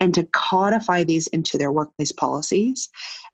and 0.00 0.14
to 0.14 0.24
codify 0.32 1.04
these 1.04 1.26
into 1.28 1.58
their 1.58 1.72
workplace 1.72 2.12
policies. 2.12 2.88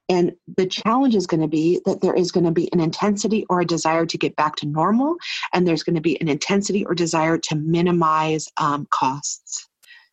And 0.09 0.33
the 0.57 0.67
challenge 0.67 1.17
is 1.17 1.27
going 1.27 1.41
to 1.41 1.49
be 1.49 1.81
that 1.85 2.01
there 2.01 2.15
is 2.15 2.31
going 2.31 2.47
to 2.47 2.53
be 2.53 2.73
an 2.73 2.81
intensity 2.81 3.45
or 3.49 3.61
a 3.61 3.67
desire 3.67 4.07
to 4.07 4.19
get 4.19 4.37
back 4.37 4.55
to 4.57 4.67
normal, 4.67 5.17
and 5.53 5.67
there's 5.67 5.83
going 5.83 5.97
to 5.97 6.01
be 6.01 6.21
an 6.21 6.29
intensity 6.29 6.85
or 6.85 6.95
desire 6.95 7.39
to 7.39 7.57
minimize 7.57 8.49
um, 8.57 8.87
costs. 8.91 9.69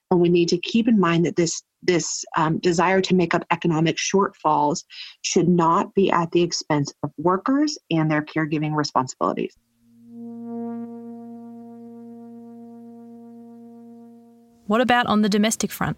And 0.10 0.20
we 0.20 0.30
need 0.30 0.50
to 0.50 0.58
keep 0.58 0.88
in 0.88 1.00
mind 1.00 1.26
that 1.26 1.36
this 1.36 1.62
this 1.86 2.26
um, 2.38 2.60
desire 2.60 3.02
to 3.02 3.16
make 3.16 3.34
up 3.34 3.46
economic 3.52 3.98
shortfalls 3.98 4.84
should 5.22 5.48
not 5.48 5.94
be 5.94 6.12
at 6.12 6.32
the 6.32 6.42
expense 6.42 6.94
of 7.04 7.12
workers 7.18 7.78
and 7.92 8.10
their 8.10 8.22
caregiving 8.22 8.76
responsibilities. 8.76 9.56
What 14.68 14.82
about 14.82 15.06
on 15.08 15.22
the 15.22 15.30
domestic 15.30 15.72
front? 15.72 15.98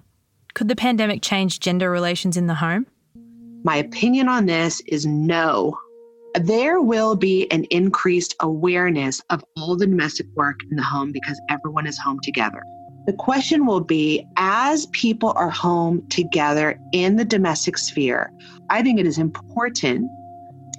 Could 0.53 0.69
the 0.69 0.75
pandemic 0.75 1.21
change 1.21 1.59
gender 1.59 1.91
relations 1.91 2.35
in 2.35 2.47
the 2.47 2.55
home? 2.55 2.87
My 3.63 3.77
opinion 3.77 4.27
on 4.27 4.45
this 4.45 4.81
is 4.87 5.05
no. 5.05 5.77
There 6.35 6.81
will 6.81 7.15
be 7.15 7.49
an 7.51 7.63
increased 7.71 8.35
awareness 8.41 9.21
of 9.29 9.43
all 9.57 9.75
the 9.77 9.85
domestic 9.85 10.27
work 10.35 10.59
in 10.69 10.77
the 10.77 10.83
home 10.83 11.11
because 11.11 11.39
everyone 11.49 11.87
is 11.87 11.97
home 11.97 12.19
together. 12.21 12.61
The 13.05 13.13
question 13.13 13.65
will 13.65 13.81
be 13.81 14.27
as 14.37 14.87
people 14.87 15.33
are 15.35 15.49
home 15.49 16.07
together 16.09 16.79
in 16.91 17.17
the 17.17 17.25
domestic 17.25 17.77
sphere, 17.77 18.31
I 18.69 18.81
think 18.81 18.99
it 18.99 19.05
is 19.05 19.19
important 19.19 20.09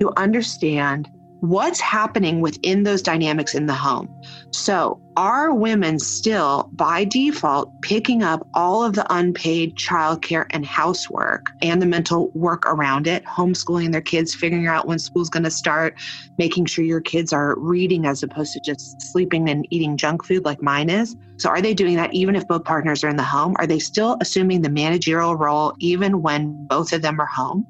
to 0.01 0.13
understand 0.17 1.09
what's 1.41 1.81
happening 1.81 2.41
within 2.41 2.83
those 2.83 3.03
dynamics 3.03 3.55
in 3.55 3.67
the 3.67 3.75
home. 3.75 4.09
So, 4.51 5.01
are 5.17 5.55
women 5.55 5.99
still 5.99 6.69
by 6.73 7.05
default 7.05 7.71
picking 7.81 8.23
up 8.23 8.47
all 8.53 8.85
of 8.85 8.95
the 8.95 9.07
unpaid 9.15 9.77
childcare 9.77 10.47
and 10.51 10.65
housework 10.65 11.47
and 11.63 11.81
the 11.81 11.87
mental 11.87 12.31
work 12.35 12.65
around 12.67 13.07
it, 13.07 13.25
homeschooling 13.25 13.93
their 13.93 14.03
kids, 14.03 14.35
figuring 14.35 14.67
out 14.67 14.87
when 14.87 14.99
school's 14.99 15.31
going 15.31 15.45
to 15.45 15.51
start, 15.51 15.95
making 16.39 16.67
sure 16.67 16.85
your 16.85 17.01
kids 17.01 17.33
are 17.33 17.59
reading 17.59 18.07
as 18.07 18.23
opposed 18.23 18.53
to 18.53 18.61
just 18.61 19.01
sleeping 19.01 19.49
and 19.49 19.67
eating 19.71 19.97
junk 19.97 20.25
food 20.25 20.45
like 20.45 20.63
mine 20.63 20.91
is? 20.91 21.17
So, 21.39 21.51
are 21.51 21.61
they 21.61 21.75
doing 21.75 21.97
that 21.97 22.15
even 22.15 22.37
if 22.37 22.47
both 22.47 22.65
partners 22.65 23.05
are 23.05 23.09
in 23.09 23.17
the 23.17 23.23
home? 23.23 23.57
Are 23.59 23.67
they 23.67 23.79
still 23.79 24.17
assuming 24.21 24.63
the 24.63 24.71
managerial 24.71 25.37
role 25.37 25.75
even 25.81 26.23
when 26.23 26.67
both 26.67 26.93
of 26.93 27.03
them 27.03 27.21
are 27.21 27.27
home 27.27 27.67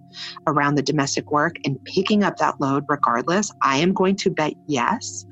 around 0.47 0.77
the 0.77 0.83
domestic 0.83 1.31
work 1.31 1.57
and 1.65 1.83
picking 1.85 2.23
up 2.23 2.37
that 2.37 2.61
load 2.61 2.85
regardless? 2.89 3.53
I 3.63 3.79
am 3.79 3.93
going 3.93 4.17
to 4.17 4.31
bet 4.31 4.55
yes. 4.67 5.27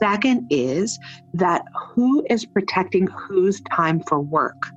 Second 0.00 0.46
is 0.50 0.98
that 1.34 1.64
who 1.74 2.24
is 2.30 2.46
protecting 2.46 3.06
whose 3.06 3.60
time 3.62 4.00
for 4.08 4.20
work? 4.20 4.70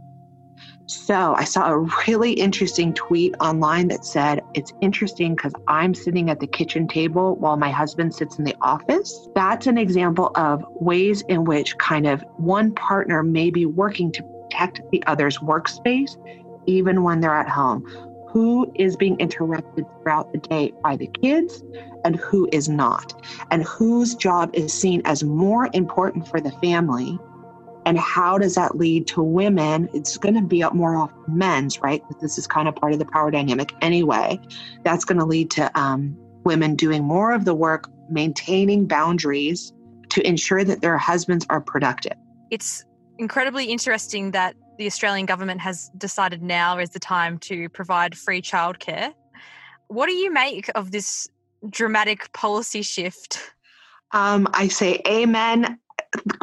So 0.85 1.33
I 1.35 1.45
saw 1.45 1.71
a 1.71 1.79
really 2.07 2.33
interesting 2.33 2.93
tweet 2.93 3.33
online 3.39 3.87
that 3.87 4.03
said, 4.03 4.41
It's 4.53 4.73
interesting 4.81 5.33
because 5.35 5.53
I'm 5.67 5.93
sitting 5.93 6.29
at 6.29 6.39
the 6.39 6.47
kitchen 6.47 6.87
table 6.87 7.35
while 7.37 7.55
my 7.55 7.71
husband 7.71 8.13
sits 8.13 8.37
in 8.37 8.43
the 8.43 8.55
office. 8.61 9.29
That's 9.33 9.65
an 9.65 9.77
example 9.77 10.31
of 10.35 10.63
ways 10.69 11.21
in 11.29 11.45
which 11.45 11.77
kind 11.77 12.05
of 12.05 12.21
one 12.35 12.73
partner 12.75 13.23
may 13.23 13.49
be 13.49 13.65
working 13.65 14.11
to 14.11 14.23
protect 14.23 14.81
the 14.91 15.01
other's 15.07 15.37
workspace, 15.37 16.17
even 16.67 17.01
when 17.01 17.21
they're 17.21 17.33
at 17.33 17.49
home 17.49 18.12
who 18.33 18.69
is 18.73 18.95
being 18.95 19.15
interrupted 19.19 19.85
throughout 20.01 20.31
the 20.33 20.39
day 20.39 20.73
by 20.81 20.97
the 20.97 21.05
kids 21.05 21.63
and 22.03 22.15
who 22.15 22.49
is 22.51 22.67
not, 22.67 23.13
and 23.51 23.63
whose 23.63 24.15
job 24.15 24.49
is 24.53 24.73
seen 24.73 25.03
as 25.05 25.23
more 25.23 25.69
important 25.73 26.27
for 26.27 26.41
the 26.41 26.51
family. 26.53 27.19
And 27.85 27.99
how 27.99 28.39
does 28.39 28.55
that 28.55 28.75
lead 28.75 29.05
to 29.07 29.21
women? 29.21 29.87
It's 29.93 30.17
going 30.17 30.33
to 30.33 30.41
be 30.41 30.63
up 30.63 30.73
more 30.73 30.95
often 30.95 31.15
men's, 31.27 31.79
right? 31.81 32.01
Because 32.07 32.21
this 32.23 32.37
is 32.39 32.47
kind 32.47 32.67
of 32.67 32.75
part 32.75 32.93
of 32.93 32.97
the 32.97 33.05
power 33.05 33.29
dynamic 33.29 33.71
anyway. 33.81 34.39
That's 34.83 35.05
going 35.05 35.19
to 35.19 35.25
lead 35.25 35.51
to 35.51 35.79
um, 35.79 36.17
women 36.43 36.75
doing 36.75 37.03
more 37.03 37.33
of 37.33 37.45
the 37.45 37.53
work, 37.53 37.87
maintaining 38.09 38.87
boundaries 38.87 39.73
to 40.09 40.27
ensure 40.27 40.63
that 40.63 40.81
their 40.81 40.97
husbands 40.97 41.45
are 41.51 41.61
productive. 41.61 42.17
It's 42.49 42.83
incredibly 43.19 43.65
interesting 43.65 44.31
that 44.31 44.55
the 44.77 44.85
Australian 44.85 45.25
government 45.25 45.61
has 45.61 45.89
decided 45.97 46.41
now 46.41 46.77
is 46.77 46.89
the 46.89 46.99
time 46.99 47.37
to 47.39 47.69
provide 47.69 48.17
free 48.17 48.41
childcare. 48.41 49.13
What 49.87 50.07
do 50.07 50.13
you 50.13 50.31
make 50.31 50.69
of 50.75 50.91
this 50.91 51.27
dramatic 51.69 52.31
policy 52.33 52.81
shift? 52.81 53.39
Um, 54.11 54.47
I 54.53 54.67
say 54.67 55.01
amen. 55.07 55.79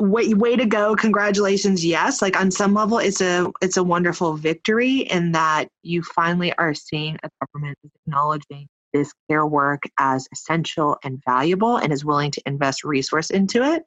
Way, 0.01 0.35
way 0.35 0.57
to 0.57 0.67
go! 0.67 0.97
Congratulations. 0.97 1.85
Yes, 1.85 2.21
like 2.21 2.39
on 2.39 2.51
some 2.51 2.75
level, 2.75 2.99
it's 2.99 3.21
a 3.21 3.49
it's 3.63 3.77
a 3.77 3.85
wonderful 3.85 4.35
victory 4.35 4.99
in 5.03 5.31
that 5.31 5.69
you 5.83 6.03
finally 6.03 6.53
are 6.55 6.75
seeing 6.75 7.17
a 7.23 7.31
government 7.41 7.79
acknowledging 7.85 8.67
this 8.93 9.13
care 9.29 9.47
work 9.47 9.83
as 9.99 10.27
essential 10.33 10.99
and 11.05 11.23
valuable 11.25 11.77
and 11.77 11.93
is 11.93 12.05
willing 12.05 12.33
to 12.33 12.43
invest 12.47 12.83
resource 12.83 13.31
into 13.31 13.63
it. 13.63 13.85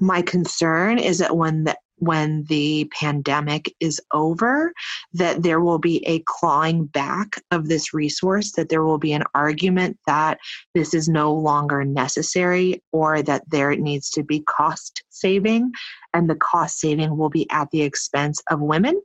My 0.00 0.22
concern 0.22 0.98
is 0.98 1.18
that 1.18 1.36
when 1.36 1.62
the 1.62 1.76
when 1.98 2.44
the 2.44 2.90
pandemic 2.98 3.74
is 3.80 4.00
over 4.12 4.72
that 5.12 5.42
there 5.42 5.60
will 5.60 5.78
be 5.78 6.04
a 6.06 6.22
clawing 6.26 6.86
back 6.86 7.40
of 7.50 7.68
this 7.68 7.94
resource, 7.94 8.52
that 8.52 8.68
there 8.68 8.82
will 8.82 8.98
be 8.98 9.12
an 9.12 9.24
argument 9.34 9.98
that 10.06 10.38
this 10.74 10.94
is 10.94 11.08
no 11.08 11.32
longer 11.32 11.84
necessary 11.84 12.82
or 12.92 13.22
that 13.22 13.42
there 13.48 13.74
needs 13.76 14.10
to 14.10 14.22
be 14.22 14.40
cost 14.40 15.02
saving, 15.10 15.70
and 16.12 16.28
the 16.28 16.34
cost 16.34 16.78
saving 16.78 17.16
will 17.16 17.30
be 17.30 17.48
at 17.50 17.70
the 17.70 17.82
expense 17.82 18.40
of 18.50 18.60
women. 18.60 19.00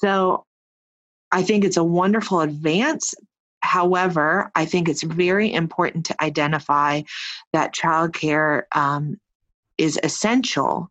So 0.00 0.44
I 1.32 1.42
think 1.42 1.64
it's 1.64 1.76
a 1.76 1.84
wonderful 1.84 2.40
advance. 2.40 3.14
However, 3.60 4.50
I 4.54 4.64
think 4.64 4.88
it's 4.88 5.02
very 5.02 5.52
important 5.52 6.06
to 6.06 6.22
identify 6.22 7.02
that 7.52 7.74
childcare 7.74 8.62
um, 8.74 9.16
is 9.76 9.98
essential 10.02 10.90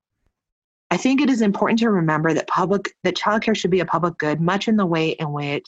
I 0.95 0.97
think 0.97 1.19
it 1.19 1.29
is 1.29 1.41
important 1.41 1.77
to 1.79 1.89
remember 1.89 2.33
that 2.33 2.47
public 2.47 2.95
that 3.03 3.17
childcare 3.17 3.53
should 3.53 3.69
be 3.69 3.81
a 3.81 3.85
public 3.85 4.17
good, 4.17 4.39
much 4.39 4.69
in 4.69 4.77
the 4.77 4.85
way 4.85 5.09
in 5.09 5.33
which 5.33 5.65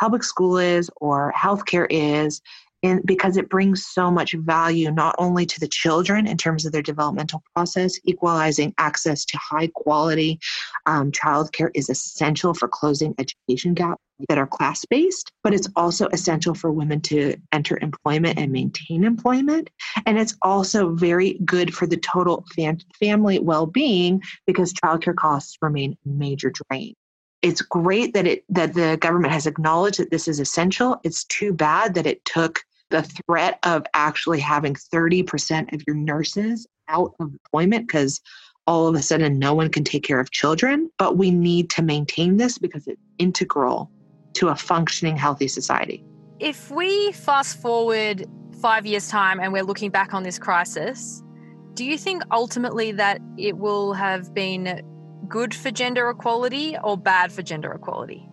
public 0.00 0.22
school 0.24 0.56
is 0.56 0.90
or 1.02 1.34
healthcare 1.36 1.86
is, 1.90 2.40
in, 2.80 3.02
because 3.04 3.36
it 3.36 3.50
brings 3.50 3.84
so 3.84 4.10
much 4.10 4.32
value 4.32 4.90
not 4.90 5.14
only 5.18 5.44
to 5.44 5.60
the 5.60 5.68
children 5.68 6.26
in 6.26 6.38
terms 6.38 6.64
of 6.64 6.72
their 6.72 6.80
developmental 6.80 7.42
process, 7.54 8.00
equalizing 8.04 8.72
access 8.78 9.26
to 9.26 9.36
high 9.36 9.68
quality 9.74 10.40
um, 10.86 11.12
childcare 11.12 11.70
is 11.74 11.90
essential 11.90 12.54
for 12.54 12.66
closing 12.66 13.14
education 13.18 13.74
gaps 13.74 14.00
that 14.28 14.38
are 14.38 14.46
class 14.46 14.84
based, 14.84 15.32
but 15.42 15.52
it's 15.54 15.68
also 15.76 16.06
essential 16.08 16.54
for 16.54 16.70
women 16.70 17.00
to 17.00 17.36
enter 17.52 17.78
employment 17.80 18.38
and 18.38 18.52
maintain 18.52 19.04
employment. 19.04 19.70
And 20.06 20.18
it's 20.18 20.36
also 20.42 20.94
very 20.94 21.38
good 21.44 21.74
for 21.74 21.86
the 21.86 21.96
total 21.96 22.44
fam- 22.54 22.78
family 22.98 23.38
well 23.38 23.66
being 23.66 24.22
because 24.46 24.72
childcare 24.72 25.16
costs 25.16 25.56
remain 25.60 25.96
a 26.04 26.08
major 26.08 26.52
drain 26.70 26.94
it's 27.42 27.60
great 27.60 28.14
that 28.14 28.26
it 28.26 28.42
that 28.48 28.72
the 28.72 28.96
government 29.02 29.30
has 29.30 29.46
acknowledged 29.46 29.98
that 29.98 30.10
this 30.10 30.26
is 30.26 30.40
essential. 30.40 30.98
It's 31.04 31.24
too 31.24 31.52
bad 31.52 31.92
that 31.92 32.06
it 32.06 32.24
took 32.24 32.60
the 32.88 33.02
threat 33.02 33.58
of 33.64 33.84
actually 33.92 34.40
having 34.40 34.74
30% 34.74 35.72
of 35.74 35.82
your 35.86 35.94
nurses 35.94 36.66
out 36.88 37.14
of 37.20 37.32
employment 37.32 37.86
because 37.86 38.20
all 38.66 38.88
of 38.88 38.94
a 38.94 39.02
sudden 39.02 39.38
no 39.38 39.52
one 39.52 39.68
can 39.68 39.84
take 39.84 40.04
care 40.04 40.20
of 40.20 40.30
children. 40.30 40.90
But 40.96 41.18
we 41.18 41.30
need 41.30 41.68
to 41.70 41.82
maintain 41.82 42.38
this 42.38 42.56
because 42.56 42.86
it's 42.86 43.00
integral 43.18 43.90
to 44.34 44.48
a 44.48 44.56
functioning, 44.56 45.16
healthy 45.16 45.48
society. 45.48 46.04
If 46.40 46.70
we 46.70 47.12
fast 47.12 47.60
forward 47.60 48.26
five 48.60 48.86
years' 48.86 49.08
time 49.08 49.40
and 49.40 49.52
we're 49.52 49.64
looking 49.64 49.90
back 49.90 50.14
on 50.14 50.22
this 50.22 50.38
crisis, 50.38 51.22
do 51.74 51.84
you 51.84 51.98
think 51.98 52.22
ultimately 52.30 52.92
that 52.92 53.20
it 53.36 53.56
will 53.56 53.92
have 53.94 54.32
been 54.34 54.82
good 55.28 55.54
for 55.54 55.70
gender 55.70 56.08
equality 56.10 56.76
or 56.84 56.96
bad 56.96 57.32
for 57.32 57.42
gender 57.42 57.72
equality? 57.72 58.28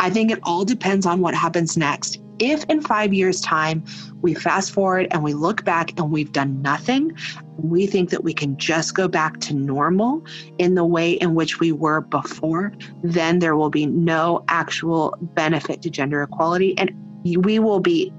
I 0.00 0.10
think 0.10 0.30
it 0.30 0.38
all 0.42 0.64
depends 0.64 1.06
on 1.06 1.20
what 1.20 1.34
happens 1.34 1.76
next. 1.76 2.20
If 2.38 2.64
in 2.64 2.82
five 2.82 3.14
years' 3.14 3.40
time 3.40 3.82
we 4.20 4.34
fast 4.34 4.72
forward 4.72 5.08
and 5.10 5.22
we 5.22 5.32
look 5.32 5.64
back 5.64 5.98
and 5.98 6.10
we've 6.10 6.32
done 6.32 6.60
nothing, 6.60 7.16
we 7.56 7.86
think 7.86 8.10
that 8.10 8.22
we 8.22 8.34
can 8.34 8.58
just 8.58 8.94
go 8.94 9.08
back 9.08 9.40
to 9.40 9.54
normal 9.54 10.22
in 10.58 10.74
the 10.74 10.84
way 10.84 11.12
in 11.12 11.34
which 11.34 11.60
we 11.60 11.72
were 11.72 12.02
before, 12.02 12.72
then 13.02 13.38
there 13.38 13.56
will 13.56 13.70
be 13.70 13.86
no 13.86 14.44
actual 14.48 15.16
benefit 15.20 15.80
to 15.82 15.90
gender 15.90 16.22
equality. 16.22 16.76
And 16.76 16.90
we 17.24 17.58
will 17.58 17.80
be 17.80 18.12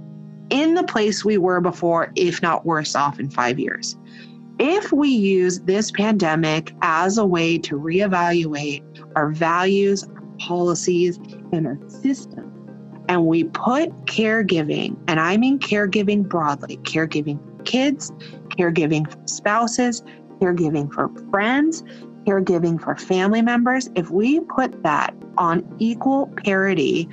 in 0.50 0.74
the 0.74 0.84
place 0.84 1.24
we 1.24 1.38
were 1.38 1.62
before, 1.62 2.12
if 2.16 2.42
not 2.42 2.66
worse 2.66 2.96
off 2.96 3.20
in 3.20 3.30
five 3.30 3.60
years. 3.60 3.98
If 4.60 4.92
we 4.92 5.10
use 5.10 5.60
this 5.62 5.92
pandemic 5.92 6.74
as 6.82 7.20
a 7.20 7.26
way 7.26 7.60
to 7.60 7.76
reevaluate 7.76 8.82
our 9.16 9.30
values, 9.30 10.04
our 10.04 10.24
policies 10.40 11.20
our 11.54 11.78
system 11.90 12.54
and 13.10 13.26
we 13.26 13.46
put 13.46 13.90
caregiving, 14.06 14.98
and 15.08 15.20
I 15.20 15.38
mean 15.38 15.60
caregiving 15.60 16.28
broadly, 16.28 16.78
caregiving 16.78 17.40
for 17.42 17.64
kids, 17.64 18.12
caregiving 18.50 19.10
for 19.10 19.26
spouses, 19.28 20.04
caregiving 20.40 20.92
for 20.94 21.10
friends, 21.30 21.84
caregiving 22.26 22.82
for 22.82 22.96
family 22.96 23.42
members, 23.42 23.90
if 23.96 24.10
we 24.10 24.42
put 24.42 24.84
that 24.84 25.16
on 25.38 25.64
equal 25.80 26.28
parity 26.44 27.08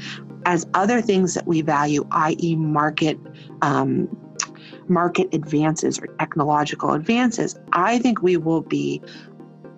as 0.46 0.66
other 0.74 1.00
things 1.00 1.34
that 1.34 1.46
we 1.46 1.62
value, 1.62 2.06
i.e., 2.10 2.56
market 2.56 3.18
um, 3.62 4.08
market 4.88 5.32
advances 5.32 5.98
or 5.98 6.08
technological 6.18 6.92
advances, 6.92 7.58
I 7.72 7.98
think 7.98 8.20
we 8.20 8.36
will 8.36 8.60
be 8.60 9.00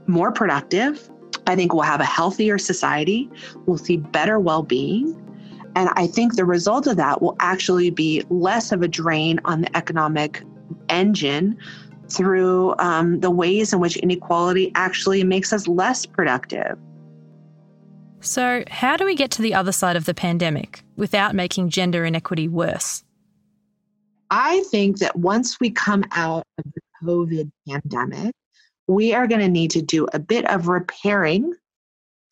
more 0.09 0.33
productive. 0.33 1.09
I 1.47 1.55
think 1.57 1.73
we'll 1.73 1.83
have 1.83 2.01
a 2.01 2.05
healthier 2.05 2.59
society. 2.59 3.31
We'll 3.67 3.79
see 3.79 3.97
better 3.97 4.39
well 4.41 4.63
being. 4.63 5.23
And 5.77 5.91
I 5.95 6.07
think 6.07 6.37
the 6.37 6.45
result 6.45 6.87
of 6.87 6.97
that 6.97 7.21
will 7.21 7.37
actually 7.41 7.91
be 7.91 8.25
less 8.31 8.73
of 8.73 8.83
a 8.83 8.89
drain 8.89 9.41
on 9.45 9.61
the 9.61 9.77
economic 9.77 10.43
engine 10.89 11.59
through 12.09 12.75
um, 12.79 13.21
the 13.21 13.31
ways 13.31 13.73
in 13.73 13.81
which 13.81 13.97
inequality 13.99 14.73
actually 14.75 15.23
makes 15.25 15.53
us 15.53 15.69
less 15.69 16.07
productive. 16.07 16.79
So, 18.21 18.65
how 18.69 18.97
do 18.97 19.05
we 19.05 19.15
get 19.15 19.31
to 19.33 19.43
the 19.43 19.55
other 19.55 19.73
side 19.73 19.97
of 19.97 20.05
the 20.05 20.15
pandemic 20.15 20.83
without 20.97 21.35
making 21.35 21.69
gender 21.69 22.05
inequity 22.05 22.49
worse? 22.49 23.05
I 24.31 24.65
think 24.71 24.99
that 24.99 25.17
once 25.17 25.61
we 25.61 25.71
come 25.71 26.05
out 26.13 26.45
of 26.59 26.65
the 26.75 26.81
COVID 27.05 27.51
pandemic, 27.69 28.35
we 28.89 29.15
are 29.15 29.27
going 29.27 29.41
to 29.41 29.49
need 29.49 29.71
to 29.73 29.83
do 29.83 30.07
a 30.13 30.19
bit 30.19 30.49
of 30.51 30.69
repairing 30.69 31.53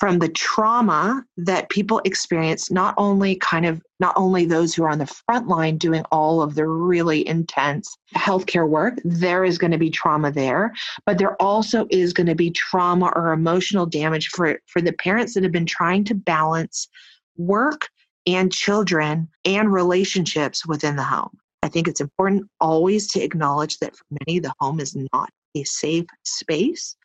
from 0.01 0.19
the 0.19 0.29
trauma 0.29 1.25
that 1.37 1.71
people 1.71 2.01
experience 2.05 2.71
not 2.71 2.95
only 2.99 3.37
kind 3.37 3.65
of 3.65 3.81
not 4.01 4.13
only 4.17 4.45
those 4.45 4.75
who 4.75 4.83
are 4.83 4.91
on 4.91 4.99
the 4.99 5.07
front 5.07 5.47
line 5.49 5.79
doing 5.79 6.03
all 6.11 6.43
of 6.43 6.57
the 6.57 6.67
really 6.67 7.27
intense 7.27 7.97
healthcare 8.17 8.69
work 8.69 8.95
there 9.05 9.45
is 9.45 9.57
going 9.57 9.71
to 9.71 9.79
be 9.79 9.91
trauma 9.91 10.31
there 10.33 10.73
but 11.07 11.17
there 11.17 11.41
also 11.41 11.87
is 11.91 12.13
going 12.13 12.27
to 12.27 12.35
be 12.35 12.51
trauma 12.51 13.11
or 13.15 13.33
emotional 13.33 13.87
damage 13.87 14.29
for 14.29 14.59
for 14.67 14.83
the 14.83 14.93
parents 14.95 15.33
that 15.33 15.45
have 15.45 15.53
been 15.53 15.65
trying 15.65 16.05
to 16.05 16.15
balance 16.15 16.89
work 17.37 17.89
and 18.27 18.53
children 18.53 19.29
and 19.45 19.73
relationships 19.73 20.67
within 20.67 20.97
the 20.97 21.03
home. 21.03 21.39
I 21.63 21.69
think 21.69 21.89
it's 21.89 22.01
important 22.01 22.49
always 22.61 23.11
to 23.13 23.23
acknowledge 23.23 23.79
that 23.79 23.97
for 23.97 24.05
many 24.27 24.39
the 24.39 24.53
home 24.61 24.81
is 24.81 24.97
not 25.13 25.31
a 25.55 25.65
safe 25.65 26.07
space 26.25 26.97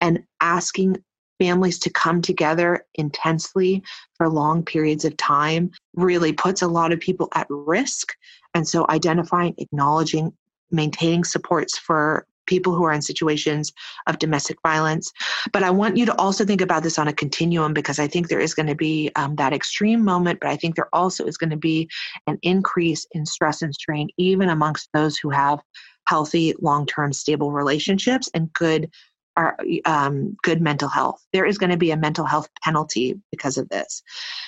and 0.00 0.20
asking 0.40 0.96
families 1.38 1.78
to 1.80 1.90
come 1.90 2.22
together 2.22 2.84
intensely 2.94 3.82
for 4.16 4.28
long 4.28 4.64
periods 4.64 5.04
of 5.04 5.16
time 5.16 5.70
really 5.94 6.32
puts 6.32 6.62
a 6.62 6.68
lot 6.68 6.92
of 6.92 7.00
people 7.00 7.28
at 7.34 7.46
risk. 7.50 8.14
And 8.54 8.66
so 8.66 8.86
identifying, 8.88 9.54
acknowledging, 9.58 10.32
maintaining 10.70 11.24
supports 11.24 11.76
for 11.76 12.26
people 12.46 12.74
who 12.74 12.84
are 12.84 12.92
in 12.92 13.02
situations 13.02 13.72
of 14.06 14.18
domestic 14.18 14.58
violence. 14.62 15.10
But 15.52 15.62
I 15.62 15.70
want 15.70 15.96
you 15.96 16.06
to 16.06 16.18
also 16.18 16.44
think 16.44 16.60
about 16.60 16.82
this 16.82 16.98
on 16.98 17.08
a 17.08 17.12
continuum 17.12 17.72
because 17.72 17.98
I 17.98 18.06
think 18.06 18.28
there 18.28 18.40
is 18.40 18.54
going 18.54 18.66
to 18.66 18.74
be 18.74 19.10
um, 19.16 19.36
that 19.36 19.54
extreme 19.54 20.04
moment, 20.04 20.40
but 20.40 20.50
I 20.50 20.56
think 20.56 20.76
there 20.76 20.94
also 20.94 21.24
is 21.24 21.38
going 21.38 21.50
to 21.50 21.56
be 21.56 21.88
an 22.26 22.38
increase 22.42 23.06
in 23.12 23.24
stress 23.24 23.62
and 23.62 23.74
strain, 23.74 24.08
even 24.18 24.50
amongst 24.50 24.90
those 24.92 25.16
who 25.16 25.30
have 25.30 25.60
healthy, 26.06 26.54
long 26.60 26.86
term, 26.86 27.12
stable 27.12 27.52
relationships 27.52 28.28
and 28.34 28.52
good 28.52 28.90
our 29.36 29.56
um, 29.84 30.36
good 30.42 30.60
mental 30.60 30.88
health. 30.88 31.26
There 31.32 31.46
is 31.46 31.58
going 31.58 31.70
to 31.70 31.76
be 31.76 31.90
a 31.90 31.96
mental 31.96 32.24
health 32.24 32.48
penalty 32.62 33.20
because 33.30 33.58
of 33.58 33.68
this. 33.68 34.02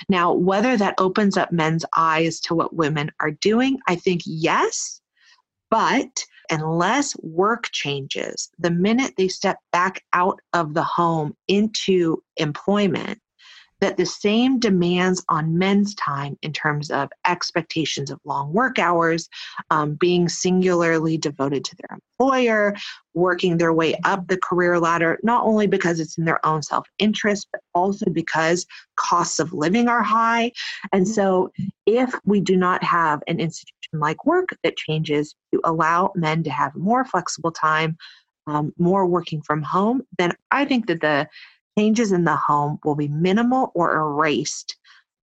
Now, 0.09 0.33
whether 0.33 0.77
that 0.77 0.95
opens 0.99 1.37
up 1.37 1.51
men's 1.51 1.85
eyes 1.97 2.39
to 2.43 2.55
what 2.55 2.75
women 2.75 3.11
are 3.21 3.33
doing, 3.33 3.79
I 3.89 3.97
think 3.97 4.23
yes, 4.25 5.01
but 5.71 6.25
unless 6.51 7.17
work 7.23 7.69
changes, 7.73 8.51
the 8.59 8.71
minute 8.71 9.15
they 9.17 9.29
step 9.29 9.59
back 9.73 10.05
out 10.13 10.41
of 10.53 10.75
the 10.75 10.85
home 10.85 11.35
into 11.49 12.23
employment, 12.37 13.19
that 13.81 13.97
the 13.97 14.07
same 14.07 14.59
demands 14.59 15.25
on 15.29 15.59
men's 15.59 15.95
time 15.95 16.39
in 16.43 16.53
terms 16.53 16.91
of 16.91 17.11
expectations 17.27 18.11
of 18.11 18.19
long 18.25 18.53
work 18.53 18.79
hours, 18.79 19.29
um, 19.71 19.95
being 19.95 20.29
singularly 20.29 21.19
devoted 21.19 21.65
to 21.65 21.77
their 21.77 21.99
employer, 21.99 22.75
working 23.15 23.59
their 23.59 23.73
way 23.73 23.95
up 24.05 24.27
the 24.29 24.39
career 24.39 24.79
ladder, 24.79 25.19
not 25.23 25.45
only 25.45 25.67
because 25.67 26.01
it's 26.01 26.17
in 26.17 26.25
their 26.25 26.45
own 26.45 26.63
self 26.63 26.87
interest, 26.99 27.47
but 27.53 27.61
also 27.75 28.07
because 28.11 28.67
costs 28.97 29.39
of 29.39 29.53
living 29.53 29.89
are 29.89 30.03
high. 30.03 30.51
And 30.93 31.07
so, 31.07 31.53
if 31.85 32.15
we 32.25 32.41
do 32.41 32.57
not 32.57 32.83
have 32.83 33.23
an 33.27 33.41
institution 33.41 33.73
like 33.93 34.25
work 34.25 34.49
that 34.63 34.77
changes 34.77 35.35
to 35.53 35.61
allow 35.65 36.13
men 36.15 36.43
to 36.45 36.51
have 36.51 36.75
more 36.75 37.05
flexible 37.05 37.53
time, 37.53 37.97
um, 38.47 38.73
more 38.79 39.07
working 39.07 39.43
from 39.43 39.63
home, 39.63 40.03
then 40.19 40.33
I 40.51 40.65
think 40.65 40.87
that 40.87 41.01
the 41.01 41.29
changes 41.79 42.13
in 42.13 42.25
the 42.25 42.37
home 42.37 42.79
will 42.85 42.95
be 42.95 43.09
minimal 43.09 43.71
or 43.75 43.97
erased 43.97 44.77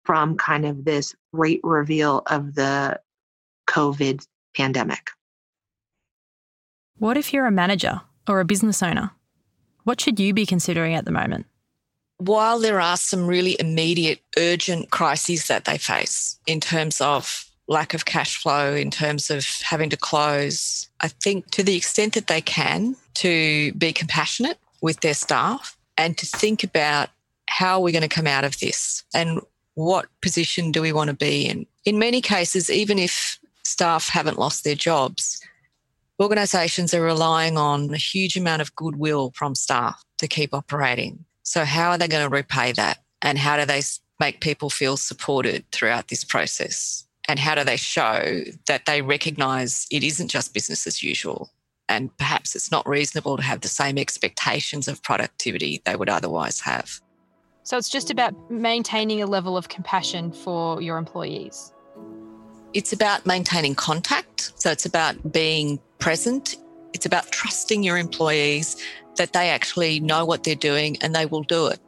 from 0.04 0.38
kind 0.38 0.66
of 0.66 0.86
this 0.86 1.16
great 1.34 1.60
reveal 1.64 2.24
of 2.28 2.56
the 2.56 3.00
COVID 3.68 4.26
pandemic. 4.56 5.12
What 6.98 7.18
if 7.18 7.32
you're 7.32 7.46
a 7.46 7.52
manager 7.52 8.02
or 8.28 8.40
a 8.40 8.46
business 8.46 8.82
owner? 8.82 9.12
What 9.84 10.02
should 10.02 10.20
you 10.20 10.34
be 10.34 10.46
considering 10.46 10.96
at 10.96 11.06
the 11.06 11.12
moment? 11.12 11.46
While 12.18 12.60
there 12.60 12.82
are 12.82 12.98
some 12.98 13.28
really 13.28 13.56
immediate, 13.60 14.20
urgent 14.38 14.92
crises 14.92 15.48
that 15.48 15.66
they 15.66 15.78
face 15.78 16.38
in 16.46 16.60
terms 16.60 17.00
of 17.00 17.46
lack 17.68 17.94
of 17.94 18.06
cash 18.06 18.36
flow, 18.36 18.74
in 18.74 18.92
terms 18.92 19.30
of 19.30 19.46
having 19.64 19.90
to 19.92 19.98
close, 19.98 20.90
I 21.02 21.08
think 21.08 21.52
to 21.52 21.64
the 21.64 21.78
extent 21.78 22.16
that 22.16 22.28
they 22.28 22.42
can, 22.42 22.98
to 23.16 23.72
be 23.74 23.94
compassionate 23.94 24.58
with 24.82 25.00
their 25.00 25.14
staff 25.14 25.78
and 26.00 26.18
to 26.18 26.26
think 26.26 26.64
about 26.64 27.10
how 27.48 27.74
are 27.76 27.82
we 27.82 27.92
going 27.92 28.02
to 28.02 28.08
come 28.08 28.26
out 28.26 28.46
of 28.46 28.58
this 28.60 29.04
and 29.14 29.42
what 29.76 30.08
position 30.22 30.72
do 30.72 30.82
we 30.82 30.94
want 30.94 31.10
to 31.10 31.16
be 31.16 31.46
in. 31.46 31.68
In 31.84 32.00
many 32.00 32.22
cases, 32.22 32.70
even 32.70 32.98
if 32.98 33.38
staff 33.64 34.08
haven't 34.08 34.40
lost 34.40 34.64
their 34.64 34.76
jobs, 34.76 35.42
organisations 36.20 36.94
are 36.94 37.02
relying 37.02 37.58
on 37.58 37.94
a 37.94 37.98
huge 37.98 38.38
amount 38.38 38.62
of 38.62 38.74
goodwill 38.78 39.34
from 39.36 39.56
staff 39.56 40.02
to 40.20 40.28
keep 40.28 40.54
operating. 40.54 41.26
So, 41.44 41.66
how 41.66 41.90
are 41.90 41.98
they 41.98 42.08
going 42.08 42.28
to 42.28 42.34
repay 42.34 42.72
that? 42.74 43.00
And 43.22 43.38
how 43.38 43.58
do 43.58 43.66
they 43.66 43.82
make 44.22 44.40
people 44.40 44.70
feel 44.70 44.96
supported 44.96 45.70
throughout 45.72 46.08
this 46.08 46.24
process? 46.24 47.06
And 47.28 47.40
how 47.40 47.56
do 47.56 47.66
they 47.66 47.78
show 47.78 48.44
that 48.68 48.86
they 48.86 49.02
recognise 49.02 49.86
it 49.92 50.04
isn't 50.04 50.30
just 50.30 50.54
business 50.54 50.88
as 50.88 51.04
usual? 51.04 51.52
And 51.90 52.16
perhaps 52.18 52.56
it's 52.56 52.72
not 52.72 52.88
reasonable 52.88 53.36
to 53.36 53.44
have 53.44 53.62
the 53.62 53.68
same 53.68 53.98
expectations 53.98 54.88
of 54.88 55.04
productivity 55.04 55.82
they 55.84 55.96
would 55.96 56.08
otherwise 56.08 56.62
have. 56.62 57.02
So 57.64 57.78
it's 57.78 57.90
just 57.90 58.10
about 58.10 58.34
maintaining 58.50 59.22
a 59.22 59.26
level 59.26 59.58
of 59.58 59.68
compassion 59.68 60.32
for 60.32 60.82
your 60.82 60.98
employees. 60.98 61.74
It's 62.74 62.94
about 62.94 63.26
maintaining 63.26 63.76
contact. 63.76 64.54
So 64.56 64.72
it's 64.72 64.86
about 64.86 65.32
being 65.32 65.80
present. 65.98 66.56
It's 66.94 67.06
about 67.06 67.32
trusting 67.32 67.84
your 67.84 67.98
employees 67.98 68.78
that 69.18 69.34
they 69.34 69.50
actually 69.50 70.00
know 70.00 70.24
what 70.26 70.44
they're 70.44 70.56
doing 70.56 70.98
and 71.02 71.14
they 71.14 71.26
will 71.26 71.44
do 71.44 71.68
it. 71.68 71.80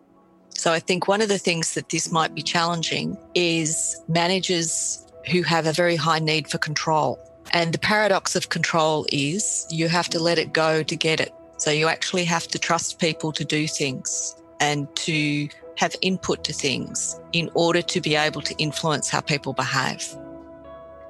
So 0.50 0.72
I 0.72 0.80
think 0.80 1.08
one 1.08 1.22
of 1.22 1.30
the 1.30 1.38
things 1.38 1.76
that 1.76 1.90
this 1.90 2.12
might 2.12 2.36
be 2.36 2.42
challenging 2.42 3.18
is 3.34 4.00
managers 4.08 5.06
who 5.32 5.44
have 5.44 5.66
a 5.66 5.74
very 5.74 5.96
high 5.96 6.20
need 6.20 6.48
for 6.50 6.58
control. 6.58 7.20
And 7.52 7.74
the 7.74 7.80
paradox 7.80 8.36
of 8.36 8.50
control 8.50 9.06
is 9.12 9.68
you 9.70 9.90
have 9.90 10.10
to 10.10 10.20
let 10.20 10.38
it 10.38 10.54
go 10.54 10.84
to 10.84 10.96
get 10.96 11.20
it. 11.20 11.34
So 11.58 11.70
you 11.70 11.88
actually 11.88 12.24
have 12.26 12.48
to 12.48 12.60
trust 12.60 13.00
people 13.00 13.32
to 13.34 13.46
do 13.46 13.68
things 13.68 14.36
and 14.60 14.94
to 14.96 15.50
have 15.78 15.96
input 16.02 16.44
to 16.46 16.54
things 16.54 17.20
in 17.34 17.50
order 17.54 17.82
to 17.82 18.02
be 18.02 18.16
able 18.16 18.42
to 18.42 18.56
influence 18.58 19.10
how 19.10 19.22
people 19.22 19.54
behave. 19.54 20.04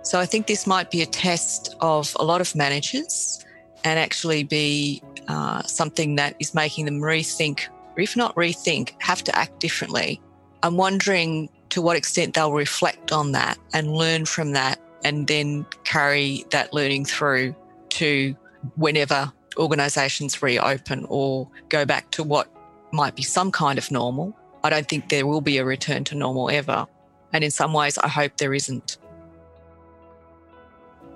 So 0.03 0.19
I 0.19 0.25
think 0.25 0.47
this 0.47 0.65
might 0.65 0.89
be 0.89 1.01
a 1.01 1.05
test 1.05 1.75
of 1.79 2.15
a 2.19 2.23
lot 2.23 2.41
of 2.41 2.55
managers 2.55 3.45
and 3.83 3.99
actually 3.99 4.43
be 4.43 5.01
uh, 5.27 5.61
something 5.63 6.15
that 6.15 6.35
is 6.39 6.55
making 6.55 6.85
them 6.85 7.01
rethink, 7.01 7.67
or 7.95 8.01
if 8.01 8.17
not 8.17 8.35
rethink, 8.35 8.93
have 8.99 9.23
to 9.25 9.35
act 9.35 9.59
differently. 9.59 10.19
I'm 10.63 10.77
wondering 10.77 11.49
to 11.69 11.81
what 11.81 11.97
extent 11.97 12.33
they'll 12.33 12.51
reflect 12.51 13.11
on 13.11 13.31
that 13.33 13.57
and 13.73 13.91
learn 13.91 14.25
from 14.25 14.51
that 14.53 14.79
and 15.03 15.27
then 15.27 15.65
carry 15.83 16.45
that 16.51 16.73
learning 16.73 17.05
through 17.05 17.55
to 17.89 18.35
whenever 18.75 19.31
organisations 19.57 20.41
reopen 20.41 21.05
or 21.09 21.49
go 21.69 21.85
back 21.85 22.11
to 22.11 22.23
what 22.23 22.47
might 22.93 23.15
be 23.15 23.23
some 23.23 23.51
kind 23.51 23.77
of 23.77 23.91
normal. 23.91 24.35
I 24.63 24.69
don't 24.69 24.87
think 24.87 25.09
there 25.09 25.25
will 25.25 25.41
be 25.41 25.57
a 25.57 25.65
return 25.65 26.03
to 26.05 26.15
normal 26.15 26.49
ever. 26.49 26.85
And 27.33 27.43
in 27.43 27.51
some 27.51 27.73
ways, 27.73 27.97
I 27.97 28.07
hope 28.07 28.37
there 28.37 28.53
isn't. 28.53 28.97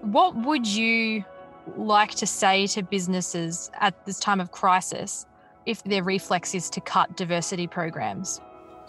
What 0.02 0.36
would 0.36 0.66
you 0.66 1.24
like 1.76 2.12
to 2.16 2.28
say 2.28 2.68
to 2.68 2.84
businesses 2.84 3.72
at 3.80 4.06
this 4.06 4.20
time 4.20 4.40
of 4.40 4.52
crisis 4.52 5.26
if 5.66 5.84
their 5.84 6.04
reflex 6.04 6.54
is 6.54 6.70
to 6.72 6.82
cut 6.82 7.18
diversity 7.18 7.68
programs? 7.68 8.40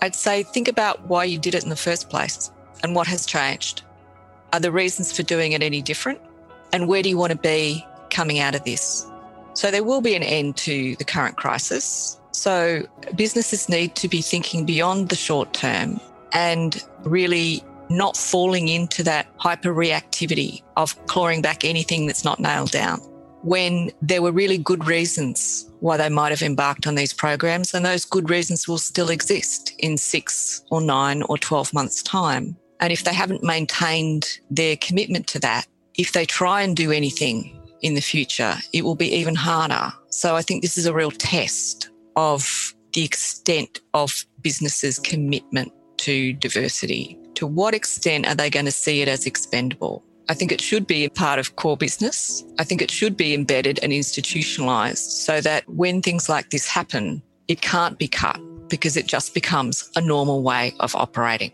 I'd 0.02 0.14
say 0.14 0.42
think 0.42 0.68
about 0.68 1.06
why 1.08 1.24
you 1.24 1.38
did 1.38 1.54
it 1.54 1.64
in 1.64 1.70
the 1.70 1.76
first 1.76 2.10
place 2.10 2.50
and 2.82 2.94
what 2.94 3.06
has 3.06 3.24
changed. 3.24 3.82
Are 4.56 4.60
the 4.60 4.72
reasons 4.72 5.12
for 5.12 5.22
doing 5.22 5.52
it 5.52 5.62
any 5.62 5.82
different? 5.82 6.18
And 6.72 6.88
where 6.88 7.02
do 7.02 7.10
you 7.10 7.18
want 7.18 7.30
to 7.30 7.36
be 7.36 7.84
coming 8.08 8.38
out 8.38 8.54
of 8.54 8.64
this? 8.64 9.06
So 9.52 9.70
there 9.70 9.84
will 9.84 10.00
be 10.00 10.14
an 10.14 10.22
end 10.22 10.56
to 10.68 10.96
the 10.96 11.04
current 11.04 11.36
crisis. 11.36 12.18
So 12.32 12.86
businesses 13.14 13.68
need 13.68 13.96
to 13.96 14.08
be 14.08 14.22
thinking 14.22 14.64
beyond 14.64 15.10
the 15.10 15.14
short 15.14 15.52
term 15.52 16.00
and 16.32 16.82
really 17.00 17.62
not 17.90 18.16
falling 18.16 18.68
into 18.68 19.02
that 19.02 19.26
hyper 19.36 19.74
reactivity 19.74 20.62
of 20.78 20.96
clawing 21.06 21.42
back 21.42 21.62
anything 21.62 22.06
that's 22.06 22.24
not 22.24 22.40
nailed 22.40 22.70
down 22.70 22.98
when 23.42 23.90
there 24.00 24.22
were 24.22 24.32
really 24.32 24.56
good 24.56 24.86
reasons 24.86 25.70
why 25.80 25.98
they 25.98 26.08
might 26.08 26.30
have 26.30 26.42
embarked 26.42 26.86
on 26.86 26.94
these 26.94 27.12
programs, 27.12 27.74
and 27.74 27.84
those 27.84 28.04
good 28.04 28.28
reasons 28.28 28.66
will 28.66 28.78
still 28.78 29.10
exist 29.10 29.72
in 29.78 29.96
six 29.96 30.64
or 30.70 30.80
nine 30.80 31.22
or 31.24 31.38
12 31.38 31.72
months' 31.72 32.02
time. 32.02 32.56
And 32.80 32.92
if 32.92 33.04
they 33.04 33.14
haven't 33.14 33.42
maintained 33.42 34.38
their 34.50 34.76
commitment 34.76 35.26
to 35.28 35.38
that, 35.40 35.66
if 35.94 36.12
they 36.12 36.26
try 36.26 36.62
and 36.62 36.76
do 36.76 36.92
anything 36.92 37.60
in 37.80 37.94
the 37.94 38.00
future, 38.00 38.56
it 38.72 38.84
will 38.84 38.94
be 38.94 39.12
even 39.14 39.34
harder. 39.34 39.92
So 40.10 40.36
I 40.36 40.42
think 40.42 40.62
this 40.62 40.76
is 40.76 40.86
a 40.86 40.94
real 40.94 41.10
test 41.10 41.90
of 42.16 42.74
the 42.92 43.04
extent 43.04 43.80
of 43.94 44.24
businesses' 44.40 44.98
commitment 44.98 45.72
to 45.98 46.32
diversity. 46.34 47.18
To 47.34 47.46
what 47.46 47.74
extent 47.74 48.26
are 48.26 48.34
they 48.34 48.50
going 48.50 48.64
to 48.64 48.72
see 48.72 49.02
it 49.02 49.08
as 49.08 49.26
expendable? 49.26 50.02
I 50.28 50.34
think 50.34 50.50
it 50.50 50.60
should 50.60 50.86
be 50.86 51.04
a 51.04 51.10
part 51.10 51.38
of 51.38 51.54
core 51.56 51.76
business. 51.76 52.44
I 52.58 52.64
think 52.64 52.82
it 52.82 52.90
should 52.90 53.16
be 53.16 53.32
embedded 53.34 53.78
and 53.82 53.92
institutionalized 53.92 55.10
so 55.10 55.40
that 55.40 55.68
when 55.68 56.02
things 56.02 56.28
like 56.28 56.50
this 56.50 56.66
happen, 56.66 57.22
it 57.48 57.60
can't 57.60 57.98
be 57.98 58.08
cut 58.08 58.40
because 58.68 58.96
it 58.96 59.06
just 59.06 59.34
becomes 59.34 59.88
a 59.94 60.00
normal 60.00 60.42
way 60.42 60.72
of 60.80 60.96
operating. 60.96 61.52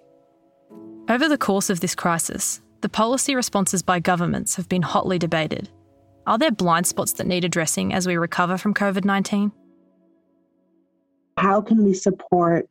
Over 1.08 1.28
the 1.28 1.36
course 1.36 1.68
of 1.68 1.80
this 1.80 1.96
crisis, 1.96 2.60
the 2.80 2.88
policy 2.88 3.34
responses 3.34 3.82
by 3.82 3.98
governments 3.98 4.54
have 4.54 4.68
been 4.68 4.82
hotly 4.82 5.18
debated. 5.18 5.68
Are 6.28 6.38
there 6.38 6.52
blind 6.52 6.86
spots 6.86 7.12
that 7.14 7.26
need 7.26 7.44
addressing 7.44 7.92
as 7.92 8.06
we 8.06 8.16
recover 8.16 8.56
from 8.56 8.72
COVID 8.72 9.04
19? 9.04 9.50
How 11.36 11.60
can 11.60 11.84
we 11.84 11.92
support 11.94 12.68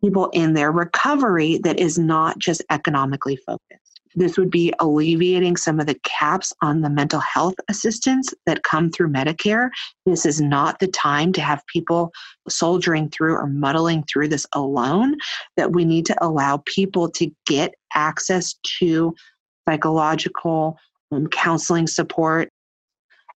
people 0.00 0.28
in 0.30 0.54
their 0.54 0.72
recovery 0.72 1.58
that 1.58 1.78
is 1.78 1.98
not 1.98 2.38
just 2.38 2.62
economically 2.68 3.36
focused? 3.36 3.87
This 4.18 4.36
would 4.36 4.50
be 4.50 4.72
alleviating 4.80 5.56
some 5.56 5.78
of 5.78 5.86
the 5.86 5.98
caps 6.02 6.52
on 6.60 6.80
the 6.80 6.90
mental 6.90 7.20
health 7.20 7.54
assistance 7.68 8.34
that 8.46 8.64
come 8.64 8.90
through 8.90 9.10
Medicare. 9.10 9.70
This 10.06 10.26
is 10.26 10.40
not 10.40 10.80
the 10.80 10.88
time 10.88 11.32
to 11.34 11.40
have 11.40 11.62
people 11.72 12.10
soldiering 12.48 13.10
through 13.10 13.36
or 13.36 13.46
muddling 13.46 14.02
through 14.04 14.28
this 14.28 14.44
alone, 14.54 15.16
that 15.56 15.72
we 15.72 15.84
need 15.84 16.04
to 16.06 16.24
allow 16.24 16.62
people 16.66 17.08
to 17.12 17.30
get 17.46 17.74
access 17.94 18.54
to 18.80 19.14
psychological 19.68 20.76
um, 21.12 21.28
counseling 21.28 21.86
support 21.86 22.50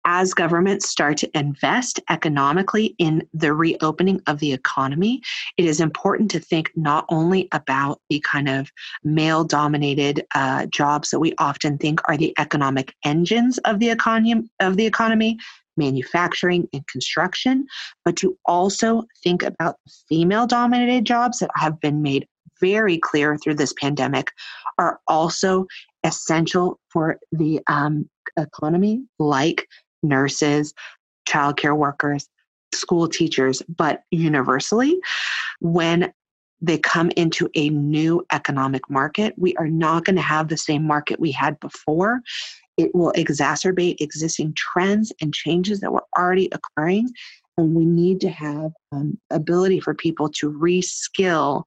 as 0.05 0.33
governments 0.33 0.89
start 0.89 1.17
to 1.17 1.37
invest 1.37 1.99
economically 2.09 2.95
in 2.97 3.27
the 3.33 3.53
reopening 3.53 4.21
of 4.27 4.39
the 4.39 4.53
economy, 4.53 5.21
it 5.57 5.65
is 5.65 5.79
important 5.79 6.31
to 6.31 6.39
think 6.39 6.71
not 6.75 7.05
only 7.09 7.47
about 7.51 8.01
the 8.09 8.19
kind 8.21 8.49
of 8.49 8.71
male 9.03 9.43
dominated 9.43 10.25
uh, 10.35 10.65
jobs 10.67 11.09
that 11.09 11.19
we 11.19 11.33
often 11.37 11.77
think 11.77 11.99
are 12.09 12.17
the 12.17 12.33
economic 12.39 12.93
engines 13.05 13.57
of 13.59 13.79
the 13.79 13.89
economy 13.89 14.43
of 14.59 14.77
the 14.77 14.85
economy 14.85 15.37
manufacturing 15.77 16.67
and 16.73 16.85
construction 16.87 17.65
but 18.03 18.17
to 18.17 18.37
also 18.45 19.03
think 19.23 19.41
about 19.41 19.77
female 20.09 20.45
dominated 20.45 21.05
jobs 21.05 21.39
that 21.39 21.49
have 21.55 21.79
been 21.79 22.01
made 22.01 22.27
very 22.59 22.97
clear 22.97 23.37
through 23.37 23.55
this 23.55 23.73
pandemic 23.79 24.31
are 24.77 24.99
also 25.07 25.65
essential 26.03 26.79
for 26.89 27.17
the 27.31 27.59
um, 27.67 28.09
economy, 28.37 29.03
like 29.19 29.67
nurses, 30.03 30.73
childcare 31.27 31.75
workers, 31.75 32.27
school 32.73 33.07
teachers, 33.07 33.61
but 33.67 34.03
universally, 34.11 34.99
when 35.59 36.11
they 36.61 36.77
come 36.77 37.11
into 37.17 37.49
a 37.55 37.69
new 37.69 38.23
economic 38.31 38.87
market, 38.89 39.33
we 39.37 39.55
are 39.55 39.67
not 39.67 40.05
going 40.05 40.15
to 40.15 40.21
have 40.21 40.47
the 40.47 40.57
same 40.57 40.85
market 40.85 41.19
we 41.19 41.31
had 41.31 41.59
before. 41.59 42.21
It 42.77 42.93
will 42.93 43.11
exacerbate 43.13 43.99
existing 43.99 44.53
trends 44.55 45.11
and 45.21 45.33
changes 45.33 45.79
that 45.79 45.91
were 45.91 46.05
already 46.17 46.49
occurring. 46.51 47.09
And 47.57 47.75
we 47.75 47.85
need 47.85 48.21
to 48.21 48.29
have 48.29 48.71
um, 48.91 49.19
ability 49.29 49.79
for 49.79 49.93
people 49.93 50.29
to 50.29 50.51
reskill 50.51 51.63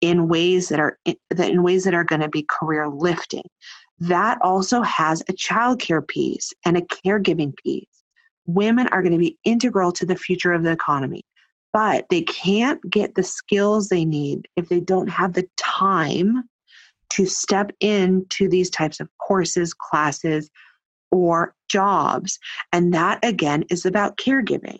in 0.00 0.28
ways 0.28 0.68
that 0.68 0.80
are 0.80 0.98
that 1.30 1.50
in 1.50 1.62
ways 1.62 1.84
that 1.84 1.94
are 1.94 2.04
going 2.04 2.20
to 2.20 2.28
be 2.28 2.44
career 2.50 2.88
lifting 2.88 3.44
that 3.98 4.38
also 4.42 4.82
has 4.82 5.22
a 5.22 5.32
childcare 5.32 6.06
piece 6.06 6.52
and 6.64 6.76
a 6.76 6.82
caregiving 6.82 7.56
piece. 7.56 7.86
Women 8.46 8.88
are 8.88 9.02
going 9.02 9.12
to 9.12 9.18
be 9.18 9.38
integral 9.44 9.92
to 9.92 10.06
the 10.06 10.16
future 10.16 10.52
of 10.52 10.64
the 10.64 10.72
economy, 10.72 11.22
but 11.72 12.06
they 12.10 12.22
can't 12.22 12.80
get 12.90 13.14
the 13.14 13.22
skills 13.22 13.88
they 13.88 14.04
need 14.04 14.48
if 14.56 14.68
they 14.68 14.80
don't 14.80 15.08
have 15.08 15.34
the 15.34 15.48
time 15.56 16.44
to 17.10 17.26
step 17.26 17.70
into 17.80 18.48
these 18.48 18.70
types 18.70 18.98
of 18.98 19.08
courses, 19.18 19.74
classes, 19.74 20.50
or 21.10 21.54
jobs. 21.68 22.38
And 22.72 22.92
that 22.94 23.24
again 23.24 23.64
is 23.70 23.86
about 23.86 24.16
caregiving. 24.16 24.78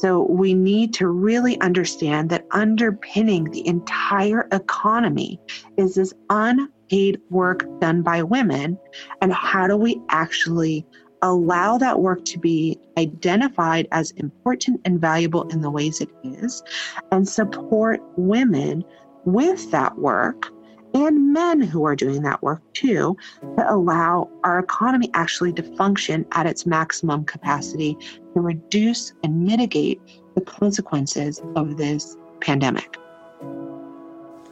So 0.00 0.22
we 0.22 0.54
need 0.54 0.92
to 0.94 1.08
really 1.08 1.60
understand 1.60 2.30
that 2.30 2.46
underpinning 2.50 3.44
the 3.44 3.66
entire 3.66 4.48
economy 4.52 5.40
is 5.76 5.94
this 5.94 6.12
un 6.28 6.70
paid 6.88 7.20
work 7.30 7.64
done 7.80 8.02
by 8.02 8.22
women 8.22 8.78
and 9.20 9.32
how 9.32 9.66
do 9.66 9.76
we 9.76 10.00
actually 10.08 10.86
allow 11.22 11.78
that 11.78 12.00
work 12.00 12.24
to 12.24 12.38
be 12.38 12.78
identified 12.98 13.88
as 13.92 14.10
important 14.12 14.80
and 14.84 15.00
valuable 15.00 15.48
in 15.48 15.60
the 15.60 15.70
ways 15.70 16.00
it 16.00 16.10
is 16.24 16.62
and 17.10 17.28
support 17.28 18.00
women 18.16 18.84
with 19.24 19.70
that 19.70 19.96
work 19.98 20.50
and 20.94 21.32
men 21.32 21.60
who 21.60 21.84
are 21.84 21.96
doing 21.96 22.22
that 22.22 22.42
work 22.42 22.62
too 22.72 23.16
to 23.58 23.72
allow 23.72 24.30
our 24.44 24.58
economy 24.58 25.10
actually 25.14 25.52
to 25.52 25.62
function 25.76 26.24
at 26.32 26.46
its 26.46 26.64
maximum 26.64 27.24
capacity 27.24 27.96
to 28.34 28.40
reduce 28.40 29.12
and 29.22 29.44
mitigate 29.44 30.00
the 30.34 30.40
consequences 30.40 31.42
of 31.54 31.76
this 31.76 32.16
pandemic. 32.40 32.96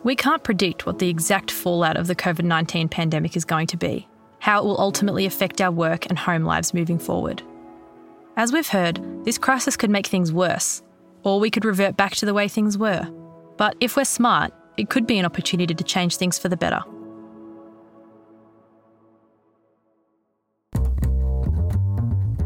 We 0.05 0.15
can't 0.15 0.45
predict 0.45 0.85
what 0.85 0.99
the 0.99 1.09
exact 1.09 1.51
fallout 1.51 1.97
of 1.97 2.07
the 2.07 2.15
COVID 2.15 2.45
19 2.45 2.91
pandemic 2.91 3.37
is 3.37 3.47
going 3.47 3.67
to 3.69 3.79
be, 3.79 4.07
how 4.39 4.61
it 4.61 4.67
will 4.67 4.79
ultimately 4.79 5.25
affect 5.25 5.63
our 5.63 5.71
work 5.71 6.07
and 6.11 6.19
home 6.19 6.45
lives 6.45 6.75
moving 6.75 6.99
forward. 6.99 7.43
As 8.37 8.53
we've 8.53 8.69
heard, 8.69 9.01
this 9.25 9.39
crisis 9.39 9.79
could 9.79 9.89
make 9.89 10.07
things 10.07 10.31
worse, 10.31 10.83
or 11.23 11.41
we 11.41 11.51
could 11.51 11.65
revert 11.65 11.97
back 11.97 12.13
to 12.17 12.27
the 12.27 12.35
way 12.35 12.49
things 12.49 12.77
were. 12.77 13.09
But 13.57 13.77
if 13.81 13.97
we're 13.97 14.05
smart, 14.05 14.53
it 14.77 14.91
could 14.91 15.07
be 15.07 15.19
an 15.19 15.25
opportunity 15.25 15.75
to 15.75 15.85
change 15.85 16.17
things 16.17 16.39
for 16.39 16.51
the 16.51 16.57
better. 16.57 16.83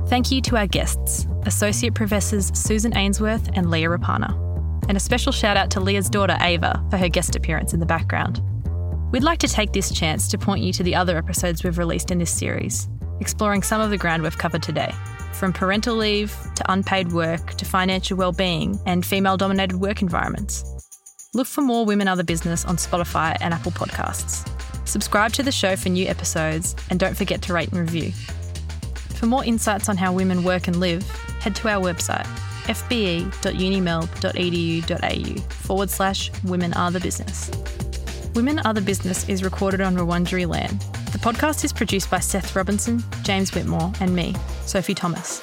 Thank 0.06 0.30
you 0.30 0.40
to 0.42 0.56
our 0.56 0.68
guests, 0.68 1.26
Associate 1.42 1.92
Professors 1.92 2.52
Susan 2.54 2.96
Ainsworth 2.96 3.50
and 3.54 3.68
Leah 3.68 3.88
Ruppanner 3.88 4.47
and 4.88 4.96
a 4.96 5.00
special 5.00 5.30
shout 5.30 5.56
out 5.56 5.70
to 5.70 5.80
Leah's 5.80 6.08
daughter 6.08 6.36
Ava 6.40 6.84
for 6.90 6.96
her 6.96 7.08
guest 7.08 7.36
appearance 7.36 7.74
in 7.74 7.80
the 7.80 7.86
background. 7.86 8.42
We'd 9.12 9.22
like 9.22 9.38
to 9.40 9.48
take 9.48 9.72
this 9.72 9.92
chance 9.92 10.28
to 10.28 10.38
point 10.38 10.62
you 10.62 10.72
to 10.72 10.82
the 10.82 10.94
other 10.94 11.16
episodes 11.16 11.62
we've 11.62 11.78
released 11.78 12.10
in 12.10 12.18
this 12.18 12.30
series, 12.30 12.88
exploring 13.20 13.62
some 13.62 13.80
of 13.80 13.90
the 13.90 13.98
ground 13.98 14.22
we've 14.22 14.36
covered 14.36 14.62
today, 14.62 14.92
from 15.32 15.52
parental 15.52 15.96
leave 15.96 16.34
to 16.56 16.72
unpaid 16.72 17.12
work 17.12 17.54
to 17.54 17.64
financial 17.64 18.16
well-being 18.16 18.78
and 18.86 19.06
female-dominated 19.06 19.76
work 19.76 20.02
environments. 20.02 20.64
Look 21.34 21.46
for 21.46 21.60
more 21.60 21.84
Women 21.84 22.08
Are 22.08 22.16
the 22.16 22.24
Business 22.24 22.64
on 22.64 22.76
Spotify 22.76 23.36
and 23.40 23.54
Apple 23.54 23.72
Podcasts. 23.72 24.48
Subscribe 24.86 25.32
to 25.34 25.42
the 25.42 25.52
show 25.52 25.76
for 25.76 25.90
new 25.90 26.06
episodes 26.06 26.74
and 26.88 26.98
don't 26.98 27.16
forget 27.16 27.42
to 27.42 27.52
rate 27.52 27.70
and 27.70 27.80
review. 27.80 28.12
For 29.16 29.26
more 29.26 29.44
insights 29.44 29.88
on 29.88 29.98
how 29.98 30.12
women 30.12 30.44
work 30.44 30.68
and 30.68 30.80
live, 30.80 31.08
head 31.40 31.54
to 31.56 31.68
our 31.68 31.82
website 31.82 32.26
fbe.unimelb.edu.au 32.68 35.40
forward 35.50 35.90
slash 35.90 36.30
women 36.44 36.72
are 36.74 36.90
the 36.90 37.00
business. 37.00 37.50
Women 38.34 38.58
Are 38.60 38.74
the 38.74 38.80
Business 38.80 39.28
is 39.28 39.42
recorded 39.42 39.80
on 39.80 39.96
Wurundjeri 39.96 40.46
land. 40.46 40.80
The 41.12 41.18
podcast 41.18 41.64
is 41.64 41.72
produced 41.72 42.08
by 42.10 42.20
Seth 42.20 42.54
Robinson, 42.54 43.02
James 43.24 43.52
Whitmore, 43.52 43.92
and 44.00 44.14
me, 44.14 44.36
Sophie 44.64 44.94
Thomas. 44.94 45.42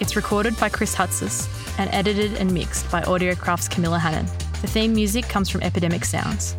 It's 0.00 0.16
recorded 0.16 0.58
by 0.58 0.70
Chris 0.70 0.94
Hutzis 0.94 1.46
and 1.78 1.92
edited 1.92 2.34
and 2.34 2.54
mixed 2.54 2.90
by 2.90 3.02
Audiocraft's 3.02 3.68
Camilla 3.68 3.98
Hannon. 3.98 4.26
The 4.62 4.68
theme 4.68 4.94
music 4.94 5.28
comes 5.28 5.50
from 5.50 5.62
Epidemic 5.62 6.04
Sounds. 6.04 6.54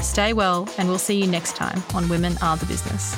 Stay 0.00 0.32
well, 0.32 0.68
and 0.78 0.88
we'll 0.88 0.98
see 0.98 1.20
you 1.20 1.26
next 1.26 1.56
time 1.56 1.82
on 1.94 2.08
Women 2.08 2.36
Are 2.42 2.56
the 2.56 2.66
Business. 2.66 3.16